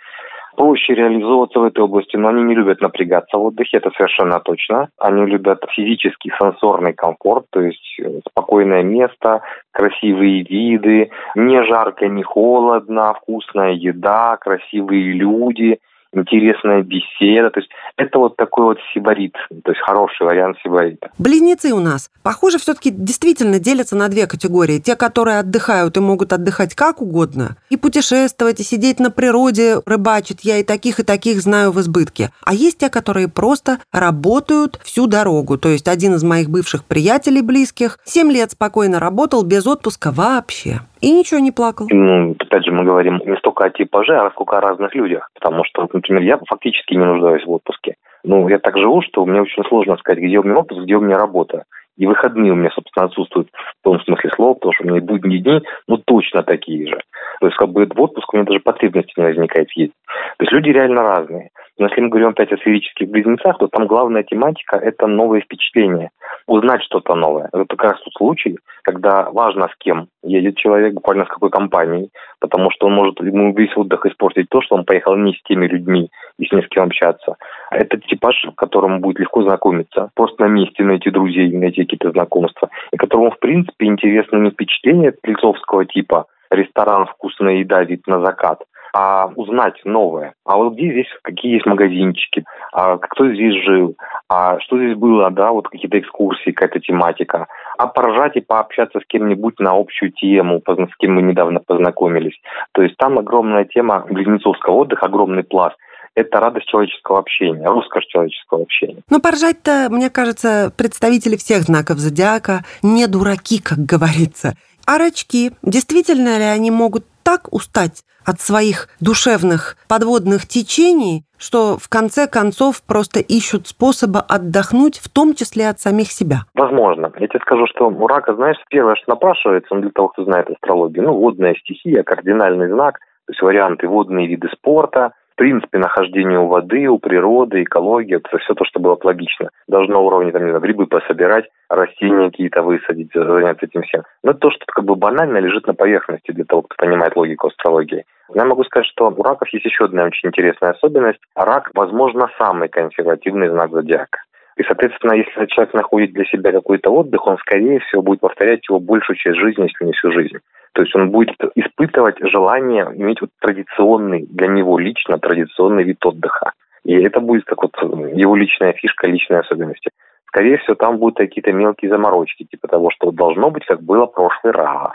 проще 0.58 0.94
реализовываться 0.94 1.60
в 1.60 1.64
этой 1.64 1.84
области, 1.84 2.16
но 2.16 2.28
они 2.28 2.43
не 2.43 2.55
любят 2.56 2.81
напрягаться 2.81 3.38
в 3.38 3.44
отдыхе, 3.44 3.76
это 3.76 3.90
совершенно 3.96 4.40
точно. 4.40 4.88
Они 4.99 5.25
любят 5.25 5.64
физический, 5.75 6.32
сенсорный 6.37 6.94
комфорт, 6.94 7.46
то 7.50 7.60
есть 7.60 8.00
э, 8.00 8.20
спокойное 8.28 8.82
место, 8.82 9.43
красивые 9.70 10.43
виды, 10.43 11.10
не 11.37 11.62
жарко, 11.62 12.08
не 12.08 12.25
холодно, 12.25 13.14
вкусная 13.14 13.72
еда, 13.72 14.37
красивые 14.37 15.12
люди– 15.12 15.78
интересная 16.12 16.82
беседа. 16.82 17.50
То 17.50 17.60
есть 17.60 17.70
это 17.96 18.19
вот 18.19 18.37
такой 18.37 18.64
вот 18.64 18.78
сибарит, 18.94 19.34
то 19.64 19.72
есть 19.72 19.82
хороший 19.84 20.26
вариант 20.26 20.56
сибарита. 20.62 21.10
Близнецы 21.19 21.72
у 21.72 21.81
нас, 21.81 22.10
похоже, 22.22 22.58
все-таки 22.58 22.90
действительно 22.90 23.58
делятся 23.58 23.96
на 23.96 24.08
две 24.08 24.26
категории. 24.26 24.78
Те, 24.78 24.96
которые 24.96 25.38
отдыхают 25.38 25.96
и 25.96 26.00
могут 26.00 26.32
отдыхать 26.32 26.75
как 26.75 27.02
угодно, 27.02 27.56
и 27.70 27.76
путешествовать, 27.76 28.60
и 28.60 28.62
сидеть 28.62 29.00
на 29.00 29.10
природе, 29.10 29.76
рыбачить. 29.84 30.44
Я 30.44 30.58
и 30.58 30.64
таких, 30.64 31.00
и 31.00 31.05
таких 31.05 31.40
знаю 31.40 31.72
в 31.72 31.81
избытке. 31.81 32.31
А 32.44 32.55
есть 32.55 32.78
те, 32.78 32.88
которые 32.88 33.28
просто 33.28 33.78
работают 33.93 34.78
всю 34.82 35.06
дорогу. 35.06 35.58
То 35.58 35.69
есть 35.69 35.88
один 35.88 36.14
из 36.14 36.22
моих 36.22 36.50
бывших 36.50 36.84
приятелей 36.84 37.43
близких 37.43 37.99
7 38.05 38.31
лет 38.31 38.52
спокойно 38.52 39.00
работал 39.00 39.43
без 39.43 39.66
отпуска 39.66 40.10
вообще. 40.10 40.81
И 41.00 41.12
ничего 41.12 41.40
не 41.40 41.52
плакал. 41.52 41.86
Ну, 41.90 42.34
опять 42.38 42.64
же, 42.64 42.72
мы 42.72 42.84
говорим 42.84 43.20
не 43.24 43.36
столько 43.36 43.64
о 43.64 43.70
типаже, 43.70 44.16
а 44.16 44.30
сколько 44.30 44.58
о 44.58 44.60
разных 44.60 44.94
людях. 44.94 45.30
Потому 45.34 45.64
что, 45.64 45.88
например, 45.92 46.22
я 46.22 46.38
фактически 46.48 46.94
не 46.94 47.04
нуждаюсь 47.04 47.44
в 47.44 47.50
отпуске. 47.50 47.94
Ну, 48.24 48.48
я 48.48 48.58
так 48.58 48.76
живу, 48.76 49.00
что 49.02 49.24
мне 49.24 49.40
очень 49.40 49.64
сложно 49.64 49.96
сказать, 49.96 50.22
где 50.22 50.38
у 50.38 50.42
меня 50.42 50.58
отпуск, 50.58 50.82
где 50.82 50.96
у 50.96 51.00
меня 51.00 51.18
работа. 51.18 51.64
И 51.98 52.06
выходные 52.06 52.52
у 52.52 52.54
меня, 52.54 52.70
собственно, 52.70 53.06
отсутствуют 53.06 53.48
в 53.52 53.84
том 53.84 54.00
смысле 54.00 54.30
слова, 54.34 54.54
потому 54.54 54.72
что 54.72 54.84
у 54.84 54.88
меня 54.88 55.00
будние 55.02 55.40
дни, 55.40 55.60
ну, 55.88 55.98
точно 55.98 56.42
такие 56.42 56.86
же. 56.86 56.98
То 57.40 57.46
есть, 57.46 57.58
как 57.58 57.70
бы 57.70 57.86
в 57.86 58.00
отпуск 58.00 58.32
у 58.32 58.36
меня 58.36 58.46
даже 58.46 58.60
потребности 58.60 59.12
не 59.16 59.24
возникает 59.24 59.68
съездить. 59.70 59.94
То 60.38 60.44
есть 60.44 60.52
люди 60.52 60.70
реально 60.70 61.02
разные. 61.02 61.50
Но 61.78 61.86
если 61.86 62.00
мы 62.00 62.08
говорим 62.08 62.31
опять 62.31 62.52
о 62.52 62.56
сферических 62.56 63.08
близнецах, 63.08 63.58
то 63.58 63.69
там 63.69 63.86
главная 63.86 64.22
тематика– 64.24 64.76
это 64.82 65.06
новые 65.06 65.43
впечатления. 65.43 66.10
Узнать 66.46 66.82
что-то 66.82 67.14
новое. 67.14 67.48
Это 67.52 67.64
как 67.69 67.82
раз 67.82 68.00
тот 68.00 68.12
случай, 68.14 68.58
когда 68.82 69.31
важно 69.31 69.69
с 69.69 69.76
кем 69.78 70.08
едет 70.22 70.56
человек, 70.56 70.94
буквально 70.94 71.24
с 71.24 71.28
какой 71.28 71.50
компанией, 71.50 72.10
потому 72.40 72.70
что 72.70 72.86
он 72.86 72.94
может 72.94 73.20
ему 73.20 73.55
весь 73.55 73.76
отдых 73.76 74.06
испортить 74.06 74.48
то, 74.48 74.60
что 74.60 74.74
он 74.74 74.84
поехал 74.84 75.17
не 75.17 75.34
с 75.34 75.43
теми 75.43 75.67
людьми 75.67 76.10
и 76.38 76.46
с 76.46 76.52
не 76.52 76.62
с 76.62 76.69
кем 76.69 76.84
общаться. 76.84 77.36
Это 77.70 77.98
типаж, 77.98 78.34
к 78.55 78.58
которому 78.58 79.01
будет 79.01 79.20
легко 79.20 79.43
знакомиться. 79.43 80.10
Просто 80.15 80.44
на 80.44 80.48
месте 80.48 80.82
найти 80.84 81.10
друзей, 81.10 81.53
найти 81.53 81.82
какие-то 81.82 82.10
знакомства. 82.10 82.70
И 82.93 82.96
которому, 82.96 83.31
в 83.31 83.39
принципе, 83.39 83.87
интересны 83.87 84.39
не 84.39 84.51
впечатления 84.51 85.15
тельцовского 85.22 85.84
типа, 85.84 86.27
ресторан, 86.51 87.06
вкусная 87.06 87.56
еда, 87.56 87.82
вид 87.82 88.06
на 88.06 88.20
закат– 88.20 88.63
а 88.94 89.31
узнать 89.37 89.81
новое. 89.84 90.34
А 90.44 90.56
вот 90.56 90.75
где 90.75 90.91
здесь, 90.91 91.06
какие 91.22 91.55
есть 91.55 91.67
магазинчики, 91.67 92.44
а 92.72 92.96
кто 92.98 93.29
здесь 93.32 93.63
жил, 93.65 93.96
а 94.29 94.58
что 94.60 94.79
здесь 94.79 94.96
было, 94.96 95.31
да, 95.31 95.53
вот 95.53 95.69
какие-то 95.69 95.98
экскурсии, 95.98 96.51
какая-то 96.51 96.81
тематика. 96.81 97.46
А 97.79 97.87
поржать 97.87 98.37
и 98.37 98.41
пообщаться 98.41 99.01
с 99.01 99.06
кем-нибудь 99.06 99.60
на 99.60 99.72
общую 99.72 100.13
тему, 100.13 100.63
с 100.67 100.96
кем 100.98 101.15
мы 101.15 101.22
недавно 101.22 101.60
познакомились. 101.60 102.39
То 102.72 102.82
есть 102.82 102.96
там 102.96 103.19
огромная 103.19 103.65
тема 103.65 104.05
близнецовского 104.08 104.75
отдыха, 104.75 105.06
огромный 105.06 105.44
пласт 105.44 105.77
это 106.15 106.41
радость 106.41 106.67
человеческого 106.67 107.19
общения, 107.19 107.67
роскошь 107.67 108.06
человеческого 108.06 108.62
общения. 108.62 109.03
Но 109.10 109.20
поржать-то, 109.20 109.88
мне 109.91 110.10
кажется, 110.10 110.72
представители 110.77 111.36
всех 111.36 111.62
знаков 111.62 111.98
зодиака 111.98 112.65
не 112.82 113.06
дураки, 113.06 113.60
как 113.60 113.79
говорится. 113.79 114.55
А 114.86 114.98
рачки, 114.98 115.53
действительно 115.62 116.38
ли 116.38 116.44
они 116.44 116.70
могут 116.70 117.05
так 117.22 117.53
устать 117.53 118.05
от 118.24 118.41
своих 118.41 118.88
душевных 119.00 119.77
подводных 119.88 120.46
течений, 120.46 121.24
что 121.38 121.79
в 121.79 121.88
конце 121.88 122.27
концов 122.27 122.82
просто 122.82 123.20
ищут 123.20 123.67
способа 123.67 124.20
отдохнуть, 124.20 124.98
в 124.98 125.08
том 125.08 125.34
числе 125.34 125.69
от 125.69 125.81
самих 125.81 126.08
себя. 126.08 126.44
Возможно. 126.55 127.10
Я 127.19 127.29
тебе 127.29 127.41
скажу, 127.41 127.67
что 127.67 127.88
у 127.88 128.06
рака, 128.06 128.34
знаешь, 128.34 128.58
первое, 128.69 128.96
что 128.96 129.12
напрашивается, 129.12 129.74
он 129.74 129.81
для 129.81 129.91
того, 129.91 130.08
кто 130.08 130.24
знает 130.24 130.50
астрологию, 130.50 131.05
ну, 131.05 131.15
водная 131.15 131.55
стихия, 131.55 132.03
кардинальный 132.03 132.69
знак, 132.69 132.98
то 132.98 133.32
есть 133.32 133.43
варианты 133.43 133.88
водные 133.88 134.27
виды 134.27 134.48
спорта, 134.53 135.12
принципе, 135.38 135.78
нахождение 135.78 136.38
у 136.38 136.48
воды, 136.48 136.88
у 136.88 136.98
природы, 136.98 137.62
экологии, 137.62 138.16
это 138.16 138.36
все 138.38 138.54
то, 138.54 138.64
что 138.64 138.80
было 138.80 138.98
логично. 139.02 139.50
На 139.68 139.98
уровне, 139.98 140.32
там, 140.32 140.42
не 140.42 140.50
знаю, 140.50 140.60
грибы 140.60 140.86
пособирать, 140.86 141.46
растения 141.70 142.30
какие-то 142.30 142.62
высадить, 142.62 143.10
заняться 143.14 143.66
этим 143.66 143.82
всем. 143.82 144.02
Но 144.22 144.32
это 144.32 144.40
то, 144.40 144.50
что 144.50 144.64
как 144.66 144.84
бы 144.84 144.96
банально 144.96 145.38
лежит 145.38 145.66
на 145.66 145.74
поверхности 145.74 146.32
для 146.32 146.44
того, 146.44 146.62
кто 146.62 146.74
понимает 146.76 147.16
логику 147.16 147.46
астрологии. 147.46 148.04
Я 148.34 148.44
могу 148.44 148.64
сказать, 148.64 148.86
что 148.88 149.08
у 149.08 149.22
раков 149.22 149.48
есть 149.52 149.64
еще 149.64 149.84
одна 149.84 150.04
очень 150.04 150.28
интересная 150.28 150.72
особенность. 150.72 151.20
Рак, 151.34 151.70
возможно, 151.74 152.28
самый 152.36 152.68
консервативный 152.68 153.48
знак 153.48 153.70
зодиака. 153.70 154.18
И, 154.58 154.65
соответственно, 154.65 155.12
если 155.12 155.46
человек 155.46 155.72
находит 155.72 156.12
для 156.12 156.24
себя 156.24 156.50
какой-то 156.50 156.91
отдых, 156.91 157.24
он, 157.29 157.38
скорее 157.38 157.79
всего, 157.79 158.03
будет 158.03 158.20
повторять 158.20 158.69
его 158.69 158.81
большую 158.81 159.17
часть 159.17 159.38
жизни, 159.38 159.62
если 159.62 159.84
не 159.84 159.93
всю 159.93 160.10
жизнь. 160.10 160.38
То 160.72 160.82
есть 160.82 160.94
он 160.96 161.10
будет 161.10 161.36
испытывать 161.55 162.17
желание 162.20 162.84
иметь 162.96 163.20
вот 163.20 163.31
традиционный, 163.41 164.27
для 164.29 164.48
него 164.48 164.79
лично 164.79 165.19
традиционный 165.19 165.84
вид 165.84 166.05
отдыха. 166.05 166.53
И 166.84 166.93
это 166.93 167.20
будет 167.20 167.44
как 167.44 167.62
вот 167.62 167.77
его 168.15 168.34
личная 168.34 168.72
фишка, 168.72 169.06
личные 169.06 169.41
особенности. 169.41 169.91
Скорее 170.27 170.58
всего, 170.58 170.74
там 170.74 170.98
будут 170.98 171.19
какие-то 171.19 171.53
мелкие 171.53 171.91
заморочки, 171.91 172.44
типа 172.44 172.67
того, 172.67 172.91
что 172.91 173.12
должно 173.12 173.50
быть, 173.50 173.65
как 173.65 173.81
было 173.81 174.06
в 174.06 174.12
прошлый 174.12 174.53
раз 174.53 174.93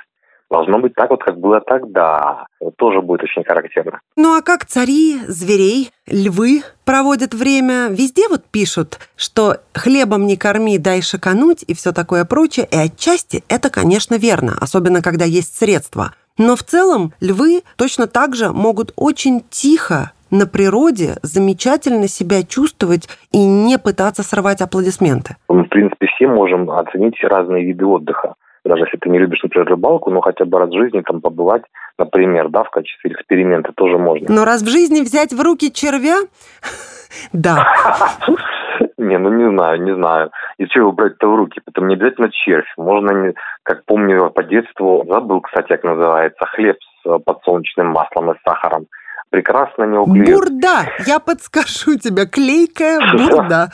должно 0.53 0.77
быть 0.77 0.93
так 0.93 1.09
вот, 1.09 1.23
как 1.23 1.39
было 1.39 1.59
тогда. 1.61 2.45
Это 2.61 2.71
тоже 2.77 3.01
будет 3.01 3.23
очень 3.23 3.43
характерно. 3.43 3.99
Ну 4.15 4.37
а 4.37 4.41
как 4.41 4.65
цари, 4.65 5.17
зверей, 5.27 5.89
львы 6.07 6.61
проводят 6.85 7.33
время? 7.33 7.87
Везде 7.89 8.27
вот 8.29 8.43
пишут, 8.45 8.99
что 9.15 9.57
хлебом 9.73 10.27
не 10.27 10.37
корми, 10.37 10.77
дай 10.77 11.01
шакануть 11.01 11.63
и 11.67 11.73
все 11.73 11.91
такое 11.91 12.23
прочее. 12.23 12.67
И 12.69 12.77
отчасти 12.77 13.43
это, 13.49 13.71
конечно, 13.71 14.15
верно, 14.15 14.53
особенно 14.61 15.01
когда 15.01 15.25
есть 15.25 15.57
средства. 15.57 16.13
Но 16.37 16.55
в 16.55 16.61
целом 16.61 17.13
львы 17.19 17.63
точно 17.75 18.05
так 18.05 18.35
же 18.35 18.51
могут 18.51 18.93
очень 18.95 19.41
тихо 19.49 20.11
на 20.29 20.45
природе 20.45 21.15
замечательно 21.23 22.07
себя 22.07 22.43
чувствовать 22.43 23.07
и 23.31 23.39
не 23.39 23.79
пытаться 23.79 24.21
срывать 24.21 24.61
аплодисменты? 24.61 25.35
Мы, 25.47 25.63
в 25.63 25.69
принципе, 25.69 26.07
все 26.15 26.27
можем 26.27 26.69
оценить 26.69 27.15
разные 27.23 27.65
виды 27.65 27.85
отдыха 27.85 28.35
даже 28.65 28.83
если 28.83 28.97
ты 28.97 29.09
не 29.09 29.19
любишь, 29.19 29.41
например, 29.43 29.67
рыбалку, 29.67 30.09
но 30.09 30.21
хотя 30.21 30.45
бы 30.45 30.57
раз 30.59 30.69
в 30.69 30.77
жизни 30.77 31.01
там 31.01 31.21
побывать, 31.21 31.63
например, 31.97 32.49
да, 32.49 32.63
в 32.63 32.69
качестве 32.69 33.11
эксперимента 33.11 33.71
тоже 33.73 33.97
можно. 33.97 34.27
Но 34.29 34.45
раз 34.45 34.61
в 34.61 34.69
жизни 34.69 35.01
взять 35.01 35.33
в 35.33 35.41
руки 35.41 35.71
червя, 35.71 36.17
да. 37.33 37.67
Не, 38.97 39.17
ну 39.17 39.29
не 39.29 39.49
знаю, 39.49 39.81
не 39.83 39.93
знаю. 39.93 40.31
И 40.57 40.67
чего 40.67 40.91
брать-то 40.91 41.27
в 41.27 41.35
руки? 41.35 41.61
Это 41.67 41.81
не 41.81 41.93
обязательно 41.93 42.29
червь. 42.31 42.71
Можно, 42.75 43.33
как 43.61 43.85
помню 43.85 44.31
по 44.31 44.43
детству, 44.43 45.05
забыл, 45.07 45.41
кстати, 45.41 45.67
как 45.67 45.83
называется, 45.83 46.45
хлеб 46.47 46.77
с 46.81 47.07
э, 47.07 47.19
подсолнечным 47.23 47.89
маслом 47.89 48.31
и 48.31 48.35
сахаром. 48.43 48.87
Прекрасно 49.29 49.83
не 49.83 50.03
клюет. 50.05 50.39
Бурда! 50.39 50.89
Я 51.05 51.19
подскажу 51.19 51.97
тебе, 51.97 52.25
клейкая 52.25 52.99
бурда. 53.13 53.69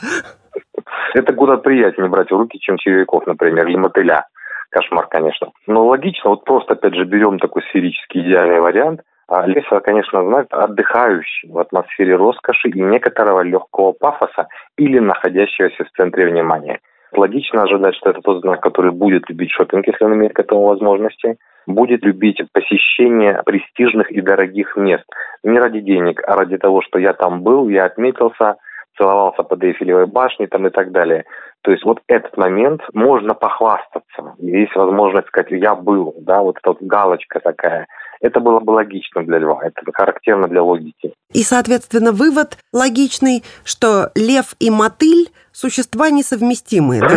Это 1.14 1.32
куда 1.32 1.56
приятнее 1.56 2.08
брать 2.08 2.30
в 2.30 2.36
руки, 2.36 2.58
чем 2.60 2.76
червяков, 2.76 3.26
например, 3.26 3.66
или 3.66 3.76
мотыля 3.76 4.26
кошмар, 4.70 5.06
конечно. 5.08 5.50
Но 5.66 5.86
логично, 5.86 6.30
вот 6.30 6.44
просто, 6.44 6.74
опять 6.74 6.94
же, 6.94 7.04
берем 7.04 7.38
такой 7.38 7.62
сферический 7.70 8.22
идеальный 8.22 8.60
вариант. 8.60 9.02
А 9.28 9.46
лес, 9.46 9.64
конечно, 9.84 10.24
знак 10.24 10.46
отдыхающий 10.50 11.50
в 11.50 11.58
атмосфере 11.58 12.16
роскоши 12.16 12.68
и 12.68 12.80
некоторого 12.80 13.42
легкого 13.42 13.92
пафоса 13.92 14.48
или 14.76 14.98
находящегося 14.98 15.84
в 15.84 15.96
центре 15.96 16.26
внимания. 16.26 16.80
Логично 17.12 17.62
ожидать, 17.62 17.94
что 17.94 18.10
это 18.10 18.20
тот 18.22 18.40
знак, 18.40 18.60
который 18.60 18.90
будет 18.90 19.28
любить 19.28 19.50
шопинг, 19.52 19.86
если 19.86 20.04
он 20.04 20.14
имеет 20.14 20.32
к 20.32 20.40
этому 20.40 20.62
возможности, 20.62 21.38
будет 21.66 22.04
любить 22.04 22.40
посещение 22.52 23.40
престижных 23.44 24.10
и 24.10 24.20
дорогих 24.20 24.76
мест. 24.76 25.04
Не 25.44 25.58
ради 25.58 25.80
денег, 25.80 26.22
а 26.26 26.36
ради 26.36 26.58
того, 26.58 26.82
что 26.82 26.98
я 26.98 27.12
там 27.12 27.42
был, 27.42 27.68
я 27.68 27.84
отметился, 27.84 28.56
целовался 28.96 29.42
под 29.42 29.62
Эйфелевой 29.62 30.06
башней 30.06 30.46
там 30.46 30.66
и 30.66 30.70
так 30.70 30.92
далее. 30.92 31.24
То 31.62 31.72
есть 31.72 31.84
вот 31.84 32.00
этот 32.06 32.36
момент 32.36 32.80
можно 32.94 33.34
похвастаться. 33.34 34.34
Есть 34.38 34.74
возможность 34.74 35.28
сказать, 35.28 35.50
я 35.50 35.74
был, 35.74 36.14
да, 36.20 36.40
вот 36.40 36.56
эта 36.58 36.70
вот 36.70 36.80
галочка 36.80 37.40
такая. 37.40 37.86
Это 38.22 38.40
было 38.40 38.60
бы 38.60 38.70
логично 38.70 39.22
для 39.24 39.38
льва, 39.38 39.60
это 39.62 39.80
характерно 39.92 40.48
для 40.48 40.62
логики. 40.62 41.12
И, 41.32 41.42
соответственно, 41.42 42.12
вывод 42.12 42.58
логичный, 42.72 43.42
что 43.64 44.10
лев 44.14 44.54
и 44.58 44.70
мотыль– 44.70 45.28
существа 45.52 46.10
несовместимые? 46.10 47.02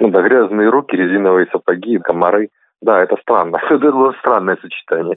Ну 0.00 0.08
да, 0.08 0.20
грязные 0.22 0.68
руки, 0.68 0.96
резиновые 0.96 1.46
сапоги, 1.52 1.96
комары. 1.98 2.48
Да, 2.80 3.00
это 3.00 3.14
странно. 3.22 3.58
Это 3.70 3.92
было 3.92 4.12
странное 4.18 4.58
сочетание. 4.60 5.16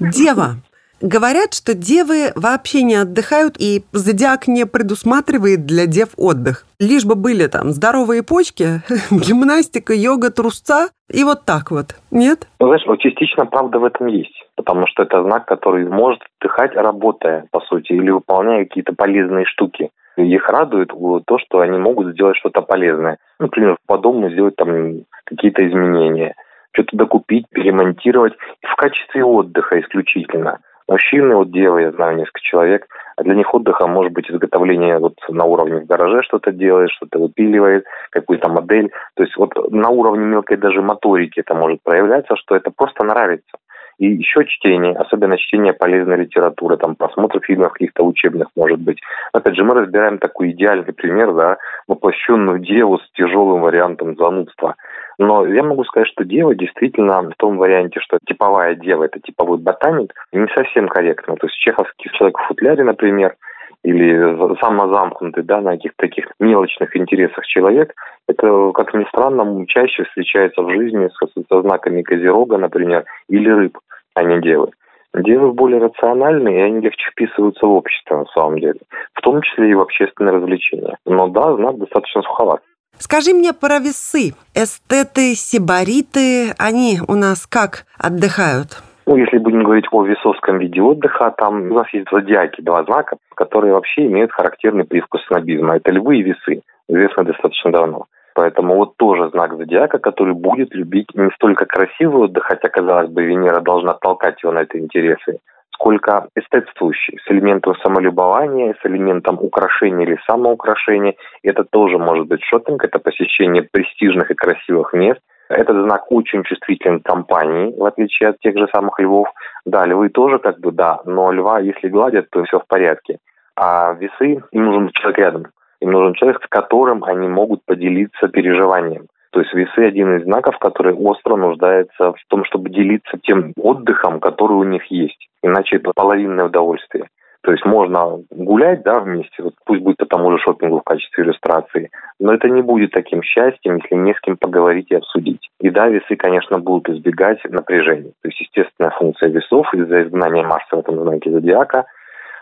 Дева. 0.00 0.54
Говорят, 1.00 1.54
что 1.54 1.74
девы 1.74 2.32
вообще 2.34 2.82
не 2.82 2.94
отдыхают, 2.94 3.56
и 3.58 3.84
зодиак 3.92 4.48
не 4.48 4.64
предусматривает 4.66 5.66
для 5.66 5.86
дев 5.86 6.10
отдых. 6.16 6.66
Лишь 6.80 7.04
бы 7.04 7.14
были 7.14 7.46
там 7.46 7.70
здоровые 7.70 8.22
почки, 8.22 8.82
гимнастика, 9.10 9.92
йога, 9.92 10.30
трусца, 10.30 10.88
и 11.10 11.24
вот 11.24 11.44
так 11.44 11.70
вот. 11.70 11.96
Нет? 12.10 12.48
Ну, 12.60 12.66
знаешь, 12.66 13.00
частично 13.00 13.46
правда 13.46 13.78
в 13.78 13.84
этом 13.84 14.06
есть. 14.06 14.34
Потому 14.56 14.86
что 14.86 15.02
это 15.02 15.22
знак, 15.22 15.46
который 15.46 15.86
может 15.86 16.20
отдыхать, 16.40 16.74
работая, 16.74 17.46
по 17.50 17.60
сути, 17.60 17.92
или 17.92 18.10
выполняя 18.10 18.64
какие-то 18.64 18.94
полезные 18.94 19.44
штуки. 19.46 19.90
Их 20.16 20.48
радует 20.48 20.90
то, 21.26 21.38
что 21.38 21.60
они 21.60 21.76
могут 21.76 22.12
сделать 22.12 22.36
что-то 22.36 22.62
полезное. 22.62 23.18
Например, 23.40 23.76
по 23.86 23.98
дому 23.98 24.30
сделать 24.30 24.56
там 24.56 25.04
какие-то 25.24 25.66
изменения, 25.66 26.34
что-то 26.72 26.96
докупить, 26.96 27.46
перемонтировать 27.50 28.34
в 28.62 28.76
качестве 28.76 29.24
отдыха 29.24 29.80
исключительно. 29.80 30.60
Мужчины, 30.86 31.34
вот 31.34 31.50
девы, 31.50 31.82
я 31.82 31.92
знаю 31.92 32.16
несколько 32.16 32.40
человек, 32.42 32.86
а 33.16 33.22
для 33.22 33.34
них 33.34 33.54
отдыха 33.54 33.86
может 33.86 34.12
быть 34.12 34.30
изготовление 34.30 34.98
вот 34.98 35.14
на 35.28 35.44
уровне 35.44 35.80
в 35.80 35.86
гараже 35.86 36.22
что-то 36.22 36.52
делает, 36.52 36.90
что-то 36.90 37.18
выпиливает, 37.18 37.86
какую-то 38.10 38.50
модель. 38.50 38.90
То 39.14 39.22
есть 39.22 39.36
вот 39.36 39.54
на 39.70 39.88
уровне 39.88 40.26
мелкой 40.26 40.58
даже 40.58 40.82
моторики 40.82 41.40
это 41.40 41.54
может 41.54 41.82
проявляться, 41.82 42.36
что 42.36 42.54
это 42.54 42.70
просто 42.70 43.02
нравится. 43.04 43.56
И 43.98 44.06
еще 44.06 44.44
чтение, 44.44 44.94
особенно 44.94 45.38
чтение 45.38 45.72
полезной 45.72 46.18
литературы, 46.18 46.76
там 46.76 46.96
просмотр 46.96 47.40
фильмов 47.40 47.72
каких-то 47.72 48.04
учебных, 48.04 48.48
может 48.56 48.80
быть. 48.80 49.00
Опять 49.32 49.56
же, 49.56 49.64
мы 49.64 49.74
разбираем 49.74 50.18
такой 50.18 50.50
идеальный 50.50 50.92
пример, 50.92 51.32
да, 51.32 51.58
воплощенную 51.86 52.58
деву 52.58 52.98
с 52.98 53.10
тяжелым 53.12 53.62
вариантом 53.62 54.16
занудства. 54.16 54.76
Но 55.18 55.46
я 55.46 55.62
могу 55.62 55.84
сказать, 55.84 56.08
что 56.08 56.24
дева 56.24 56.54
действительно 56.54 57.22
в 57.22 57.34
том 57.36 57.56
варианте, 57.56 58.00
что 58.00 58.18
типовая 58.26 58.74
дева– 58.74 59.04
это 59.04 59.20
типовой 59.20 59.58
ботаник, 59.58 60.12
не 60.32 60.48
совсем 60.54 60.88
корректно. 60.88 61.36
То 61.36 61.46
есть 61.46 61.56
чеховский 61.58 62.10
человек 62.14 62.38
в 62.38 62.46
футляре, 62.48 62.82
например, 62.82 63.36
или 63.84 64.56
самозамкнутый, 64.60 65.44
да, 65.44 65.60
на 65.60 65.72
каких-то 65.72 65.98
таких 65.98 66.26
мелочных 66.40 66.96
интересах 66.96 67.46
человек, 67.46 67.92
это, 68.26 68.72
как 68.72 68.94
ни 68.94 69.04
странно, 69.04 69.66
чаще 69.66 70.04
встречается 70.04 70.62
в 70.62 70.70
жизни 70.70 71.08
с, 71.08 71.44
со 71.48 71.62
знаками 71.62 72.02
козерога, 72.02 72.56
например, 72.56 73.04
или 73.28 73.48
рыб, 73.48 73.78
а 74.14 74.24
не 74.24 74.40
девы. 74.40 74.70
Девы 75.14 75.52
более 75.52 75.80
рациональные, 75.80 76.58
и 76.58 76.62
они 76.62 76.80
легче 76.80 77.10
вписываются 77.12 77.66
в 77.66 77.72
общество, 77.72 78.16
на 78.16 78.24
самом 78.34 78.58
деле. 78.58 78.80
В 79.12 79.20
том 79.20 79.42
числе 79.42 79.70
и 79.70 79.74
в 79.74 79.80
общественные 79.80 80.36
развлечения. 80.36 80.96
Но 81.04 81.28
да, 81.28 81.54
знак 81.54 81.78
достаточно 81.78 82.22
суховат. 82.22 82.62
Скажи 82.98 83.32
мне 83.32 83.52
про 83.52 83.78
весы. 83.78 84.34
Эстеты, 84.54 85.34
сибариты, 85.34 86.52
они 86.58 86.98
у 87.06 87.14
нас 87.14 87.46
как 87.46 87.84
отдыхают? 87.98 88.82
Ну, 89.06 89.16
если 89.16 89.38
будем 89.38 89.64
говорить 89.64 89.86
о 89.90 90.02
весовском 90.04 90.58
виде 90.58 90.80
отдыха, 90.80 91.34
там 91.36 91.70
у 91.70 91.74
нас 91.74 91.92
есть 91.92 92.06
зодиаки, 92.10 92.62
два 92.62 92.84
знака, 92.84 93.16
которые 93.34 93.74
вообще 93.74 94.06
имеют 94.06 94.32
характерный 94.32 94.84
привкус 94.84 95.22
снобизма. 95.26 95.76
Это 95.76 95.92
львы 95.92 96.18
и 96.18 96.22
весы, 96.22 96.62
известно 96.88 97.24
достаточно 97.24 97.70
давно. 97.70 98.06
Поэтому 98.34 98.76
вот 98.76 98.96
тоже 98.96 99.28
знак 99.30 99.56
зодиака, 99.56 99.98
который 99.98 100.34
будет 100.34 100.74
любить 100.74 101.08
не 101.14 101.30
столько 101.34 101.66
красивый 101.66 102.24
отдых, 102.24 102.44
хотя, 102.44 102.68
казалось 102.68 103.10
бы, 103.10 103.24
Венера 103.24 103.60
должна 103.60 103.94
толкать 103.94 104.42
его 104.42 104.52
на 104.52 104.62
эти 104.62 104.76
интересы, 104.76 105.38
сколько 105.70 106.28
эстетствующий, 106.34 107.18
с 107.24 107.30
элементом 107.30 107.74
самолюбования, 107.76 108.74
с 108.82 108.86
элементом 108.86 109.38
украшения 109.40 110.06
или 110.06 110.18
самоукрашения. 110.26 111.14
Это 111.42 111.64
тоже 111.64 111.98
может 111.98 112.26
быть 112.26 112.42
шопинг, 112.42 112.82
это 112.84 112.98
посещение 112.98 113.68
престижных 113.70 114.30
и 114.30 114.34
красивых 114.34 114.94
мест. 114.94 115.20
Этот 115.48 115.84
знак 115.84 116.10
очень 116.10 116.42
чувствителен 116.44 117.00
к 117.00 117.04
компании, 117.04 117.74
в 117.76 117.84
отличие 117.84 118.30
от 118.30 118.38
тех 118.38 118.56
же 118.56 118.66
самых 118.74 118.98
львов. 118.98 119.28
Да, 119.66 119.84
львы 119.84 120.08
тоже 120.08 120.38
как 120.38 120.58
бы 120.58 120.72
да, 120.72 121.00
но 121.04 121.32
льва, 121.32 121.60
если 121.60 121.88
гладят, 121.88 122.30
то 122.30 122.42
все 122.44 122.58
в 122.58 122.66
порядке. 122.66 123.18
А 123.56 123.92
весы, 123.92 124.42
им 124.50 124.64
нужен 124.64 124.90
человек 124.92 125.18
рядом. 125.18 125.46
Им 125.80 125.92
нужен 125.92 126.14
человек, 126.14 126.42
с 126.42 126.48
которым 126.48 127.04
они 127.04 127.28
могут 127.28 127.64
поделиться 127.64 128.28
переживанием. 128.28 129.06
То 129.30 129.40
есть 129.40 129.52
весы 129.52 129.80
один 129.80 130.16
из 130.16 130.24
знаков, 130.24 130.58
который 130.58 130.94
остро 130.94 131.36
нуждается 131.36 132.12
в 132.12 132.24
том, 132.28 132.44
чтобы 132.44 132.70
делиться 132.70 133.18
тем 133.22 133.52
отдыхом, 133.56 134.20
который 134.20 134.52
у 134.52 134.62
них 134.62 134.84
есть. 134.86 135.28
Иначе 135.42 135.76
это 135.76 135.92
половинное 135.94 136.46
удовольствие. 136.46 137.08
То 137.44 137.52
есть 137.52 137.64
можно 137.66 138.20
гулять, 138.30 138.82
да, 138.84 139.00
вместе, 139.00 139.42
вот 139.42 139.52
пусть 139.66 139.82
будет 139.82 139.98
по 139.98 140.06
тому 140.06 140.32
же 140.32 140.38
шопингу 140.38 140.80
в 140.80 140.82
качестве 140.82 141.24
иллюстрации, 141.24 141.90
но 142.18 142.32
это 142.32 142.48
не 142.48 142.62
будет 142.62 142.92
таким 142.92 143.22
счастьем, 143.22 143.76
если 143.76 143.96
не 143.96 144.14
с 144.14 144.20
кем 144.20 144.38
поговорить 144.38 144.90
и 144.90 144.94
обсудить. 144.94 145.50
И 145.60 145.68
да, 145.68 145.88
весы, 145.88 146.16
конечно, 146.16 146.58
будут 146.58 146.88
избегать 146.88 147.44
напряжения. 147.44 148.12
То 148.22 148.28
есть 148.28 148.40
естественная 148.40 148.92
функция 148.92 149.28
весов 149.28 149.66
из-за 149.74 150.04
изгнания 150.04 150.42
Марса 150.42 150.76
в 150.76 150.78
этом 150.78 150.98
знаке 151.02 151.30
зодиака 151.30 151.84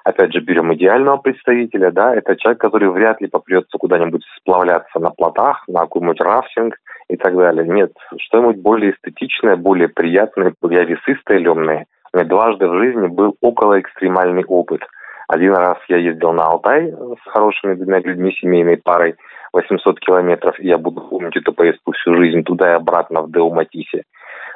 опять 0.05 0.33
же, 0.33 0.41
берем 0.41 0.75
идеального 0.75 1.17
представителя, 1.17 1.91
да, 1.91 2.15
это 2.15 2.37
человек, 2.37 2.61
который 2.61 2.91
вряд 2.91 3.21
ли 3.21 3.29
попрется 3.29 3.79
куда-нибудь 3.79 4.25
сплавляться 4.37 4.99
на 4.99 5.11
плотах, 5.11 5.63
на 5.69 5.81
какой-нибудь 5.81 6.21
рафтинг 6.21 6.75
и 7.09 7.17
так 7.17 7.37
далее. 7.37 7.67
Нет, 7.67 7.93
что-нибудь 8.19 8.57
более 8.57 8.93
эстетичное, 8.93 9.57
более 9.57 9.89
приятное. 9.89 10.55
Я 10.71 10.85
весы 10.85 11.17
стелемные. 11.21 11.87
Меня 12.15 12.25
дважды 12.25 12.69
в 12.69 12.79
жизни 12.79 13.07
был 13.07 13.37
около 13.41 13.81
экстремальный 13.81 14.45
опыт. 14.45 14.83
Один 15.29 15.55
раз 15.55 15.79
я 15.89 15.97
ездил 15.97 16.33
на 16.33 16.45
Алтай 16.45 16.93
с 16.93 17.31
хорошими 17.31 17.75
двумя 17.75 18.01
людьми, 18.01 18.37
семейной 18.39 18.77
парой, 18.77 19.15
800 19.55 19.99
километров, 20.01 20.59
и 20.61 20.69
я 20.69 20.77
буду 20.77 21.01
помнить 21.01 21.37
эту 21.37 21.53
поездку 21.53 21.93
всю 21.93 22.15
жизнь 22.17 22.43
туда 22.43 22.73
и 22.73 22.77
обратно 22.77 23.23
в 23.23 23.31
Деуматисе. 23.31 24.03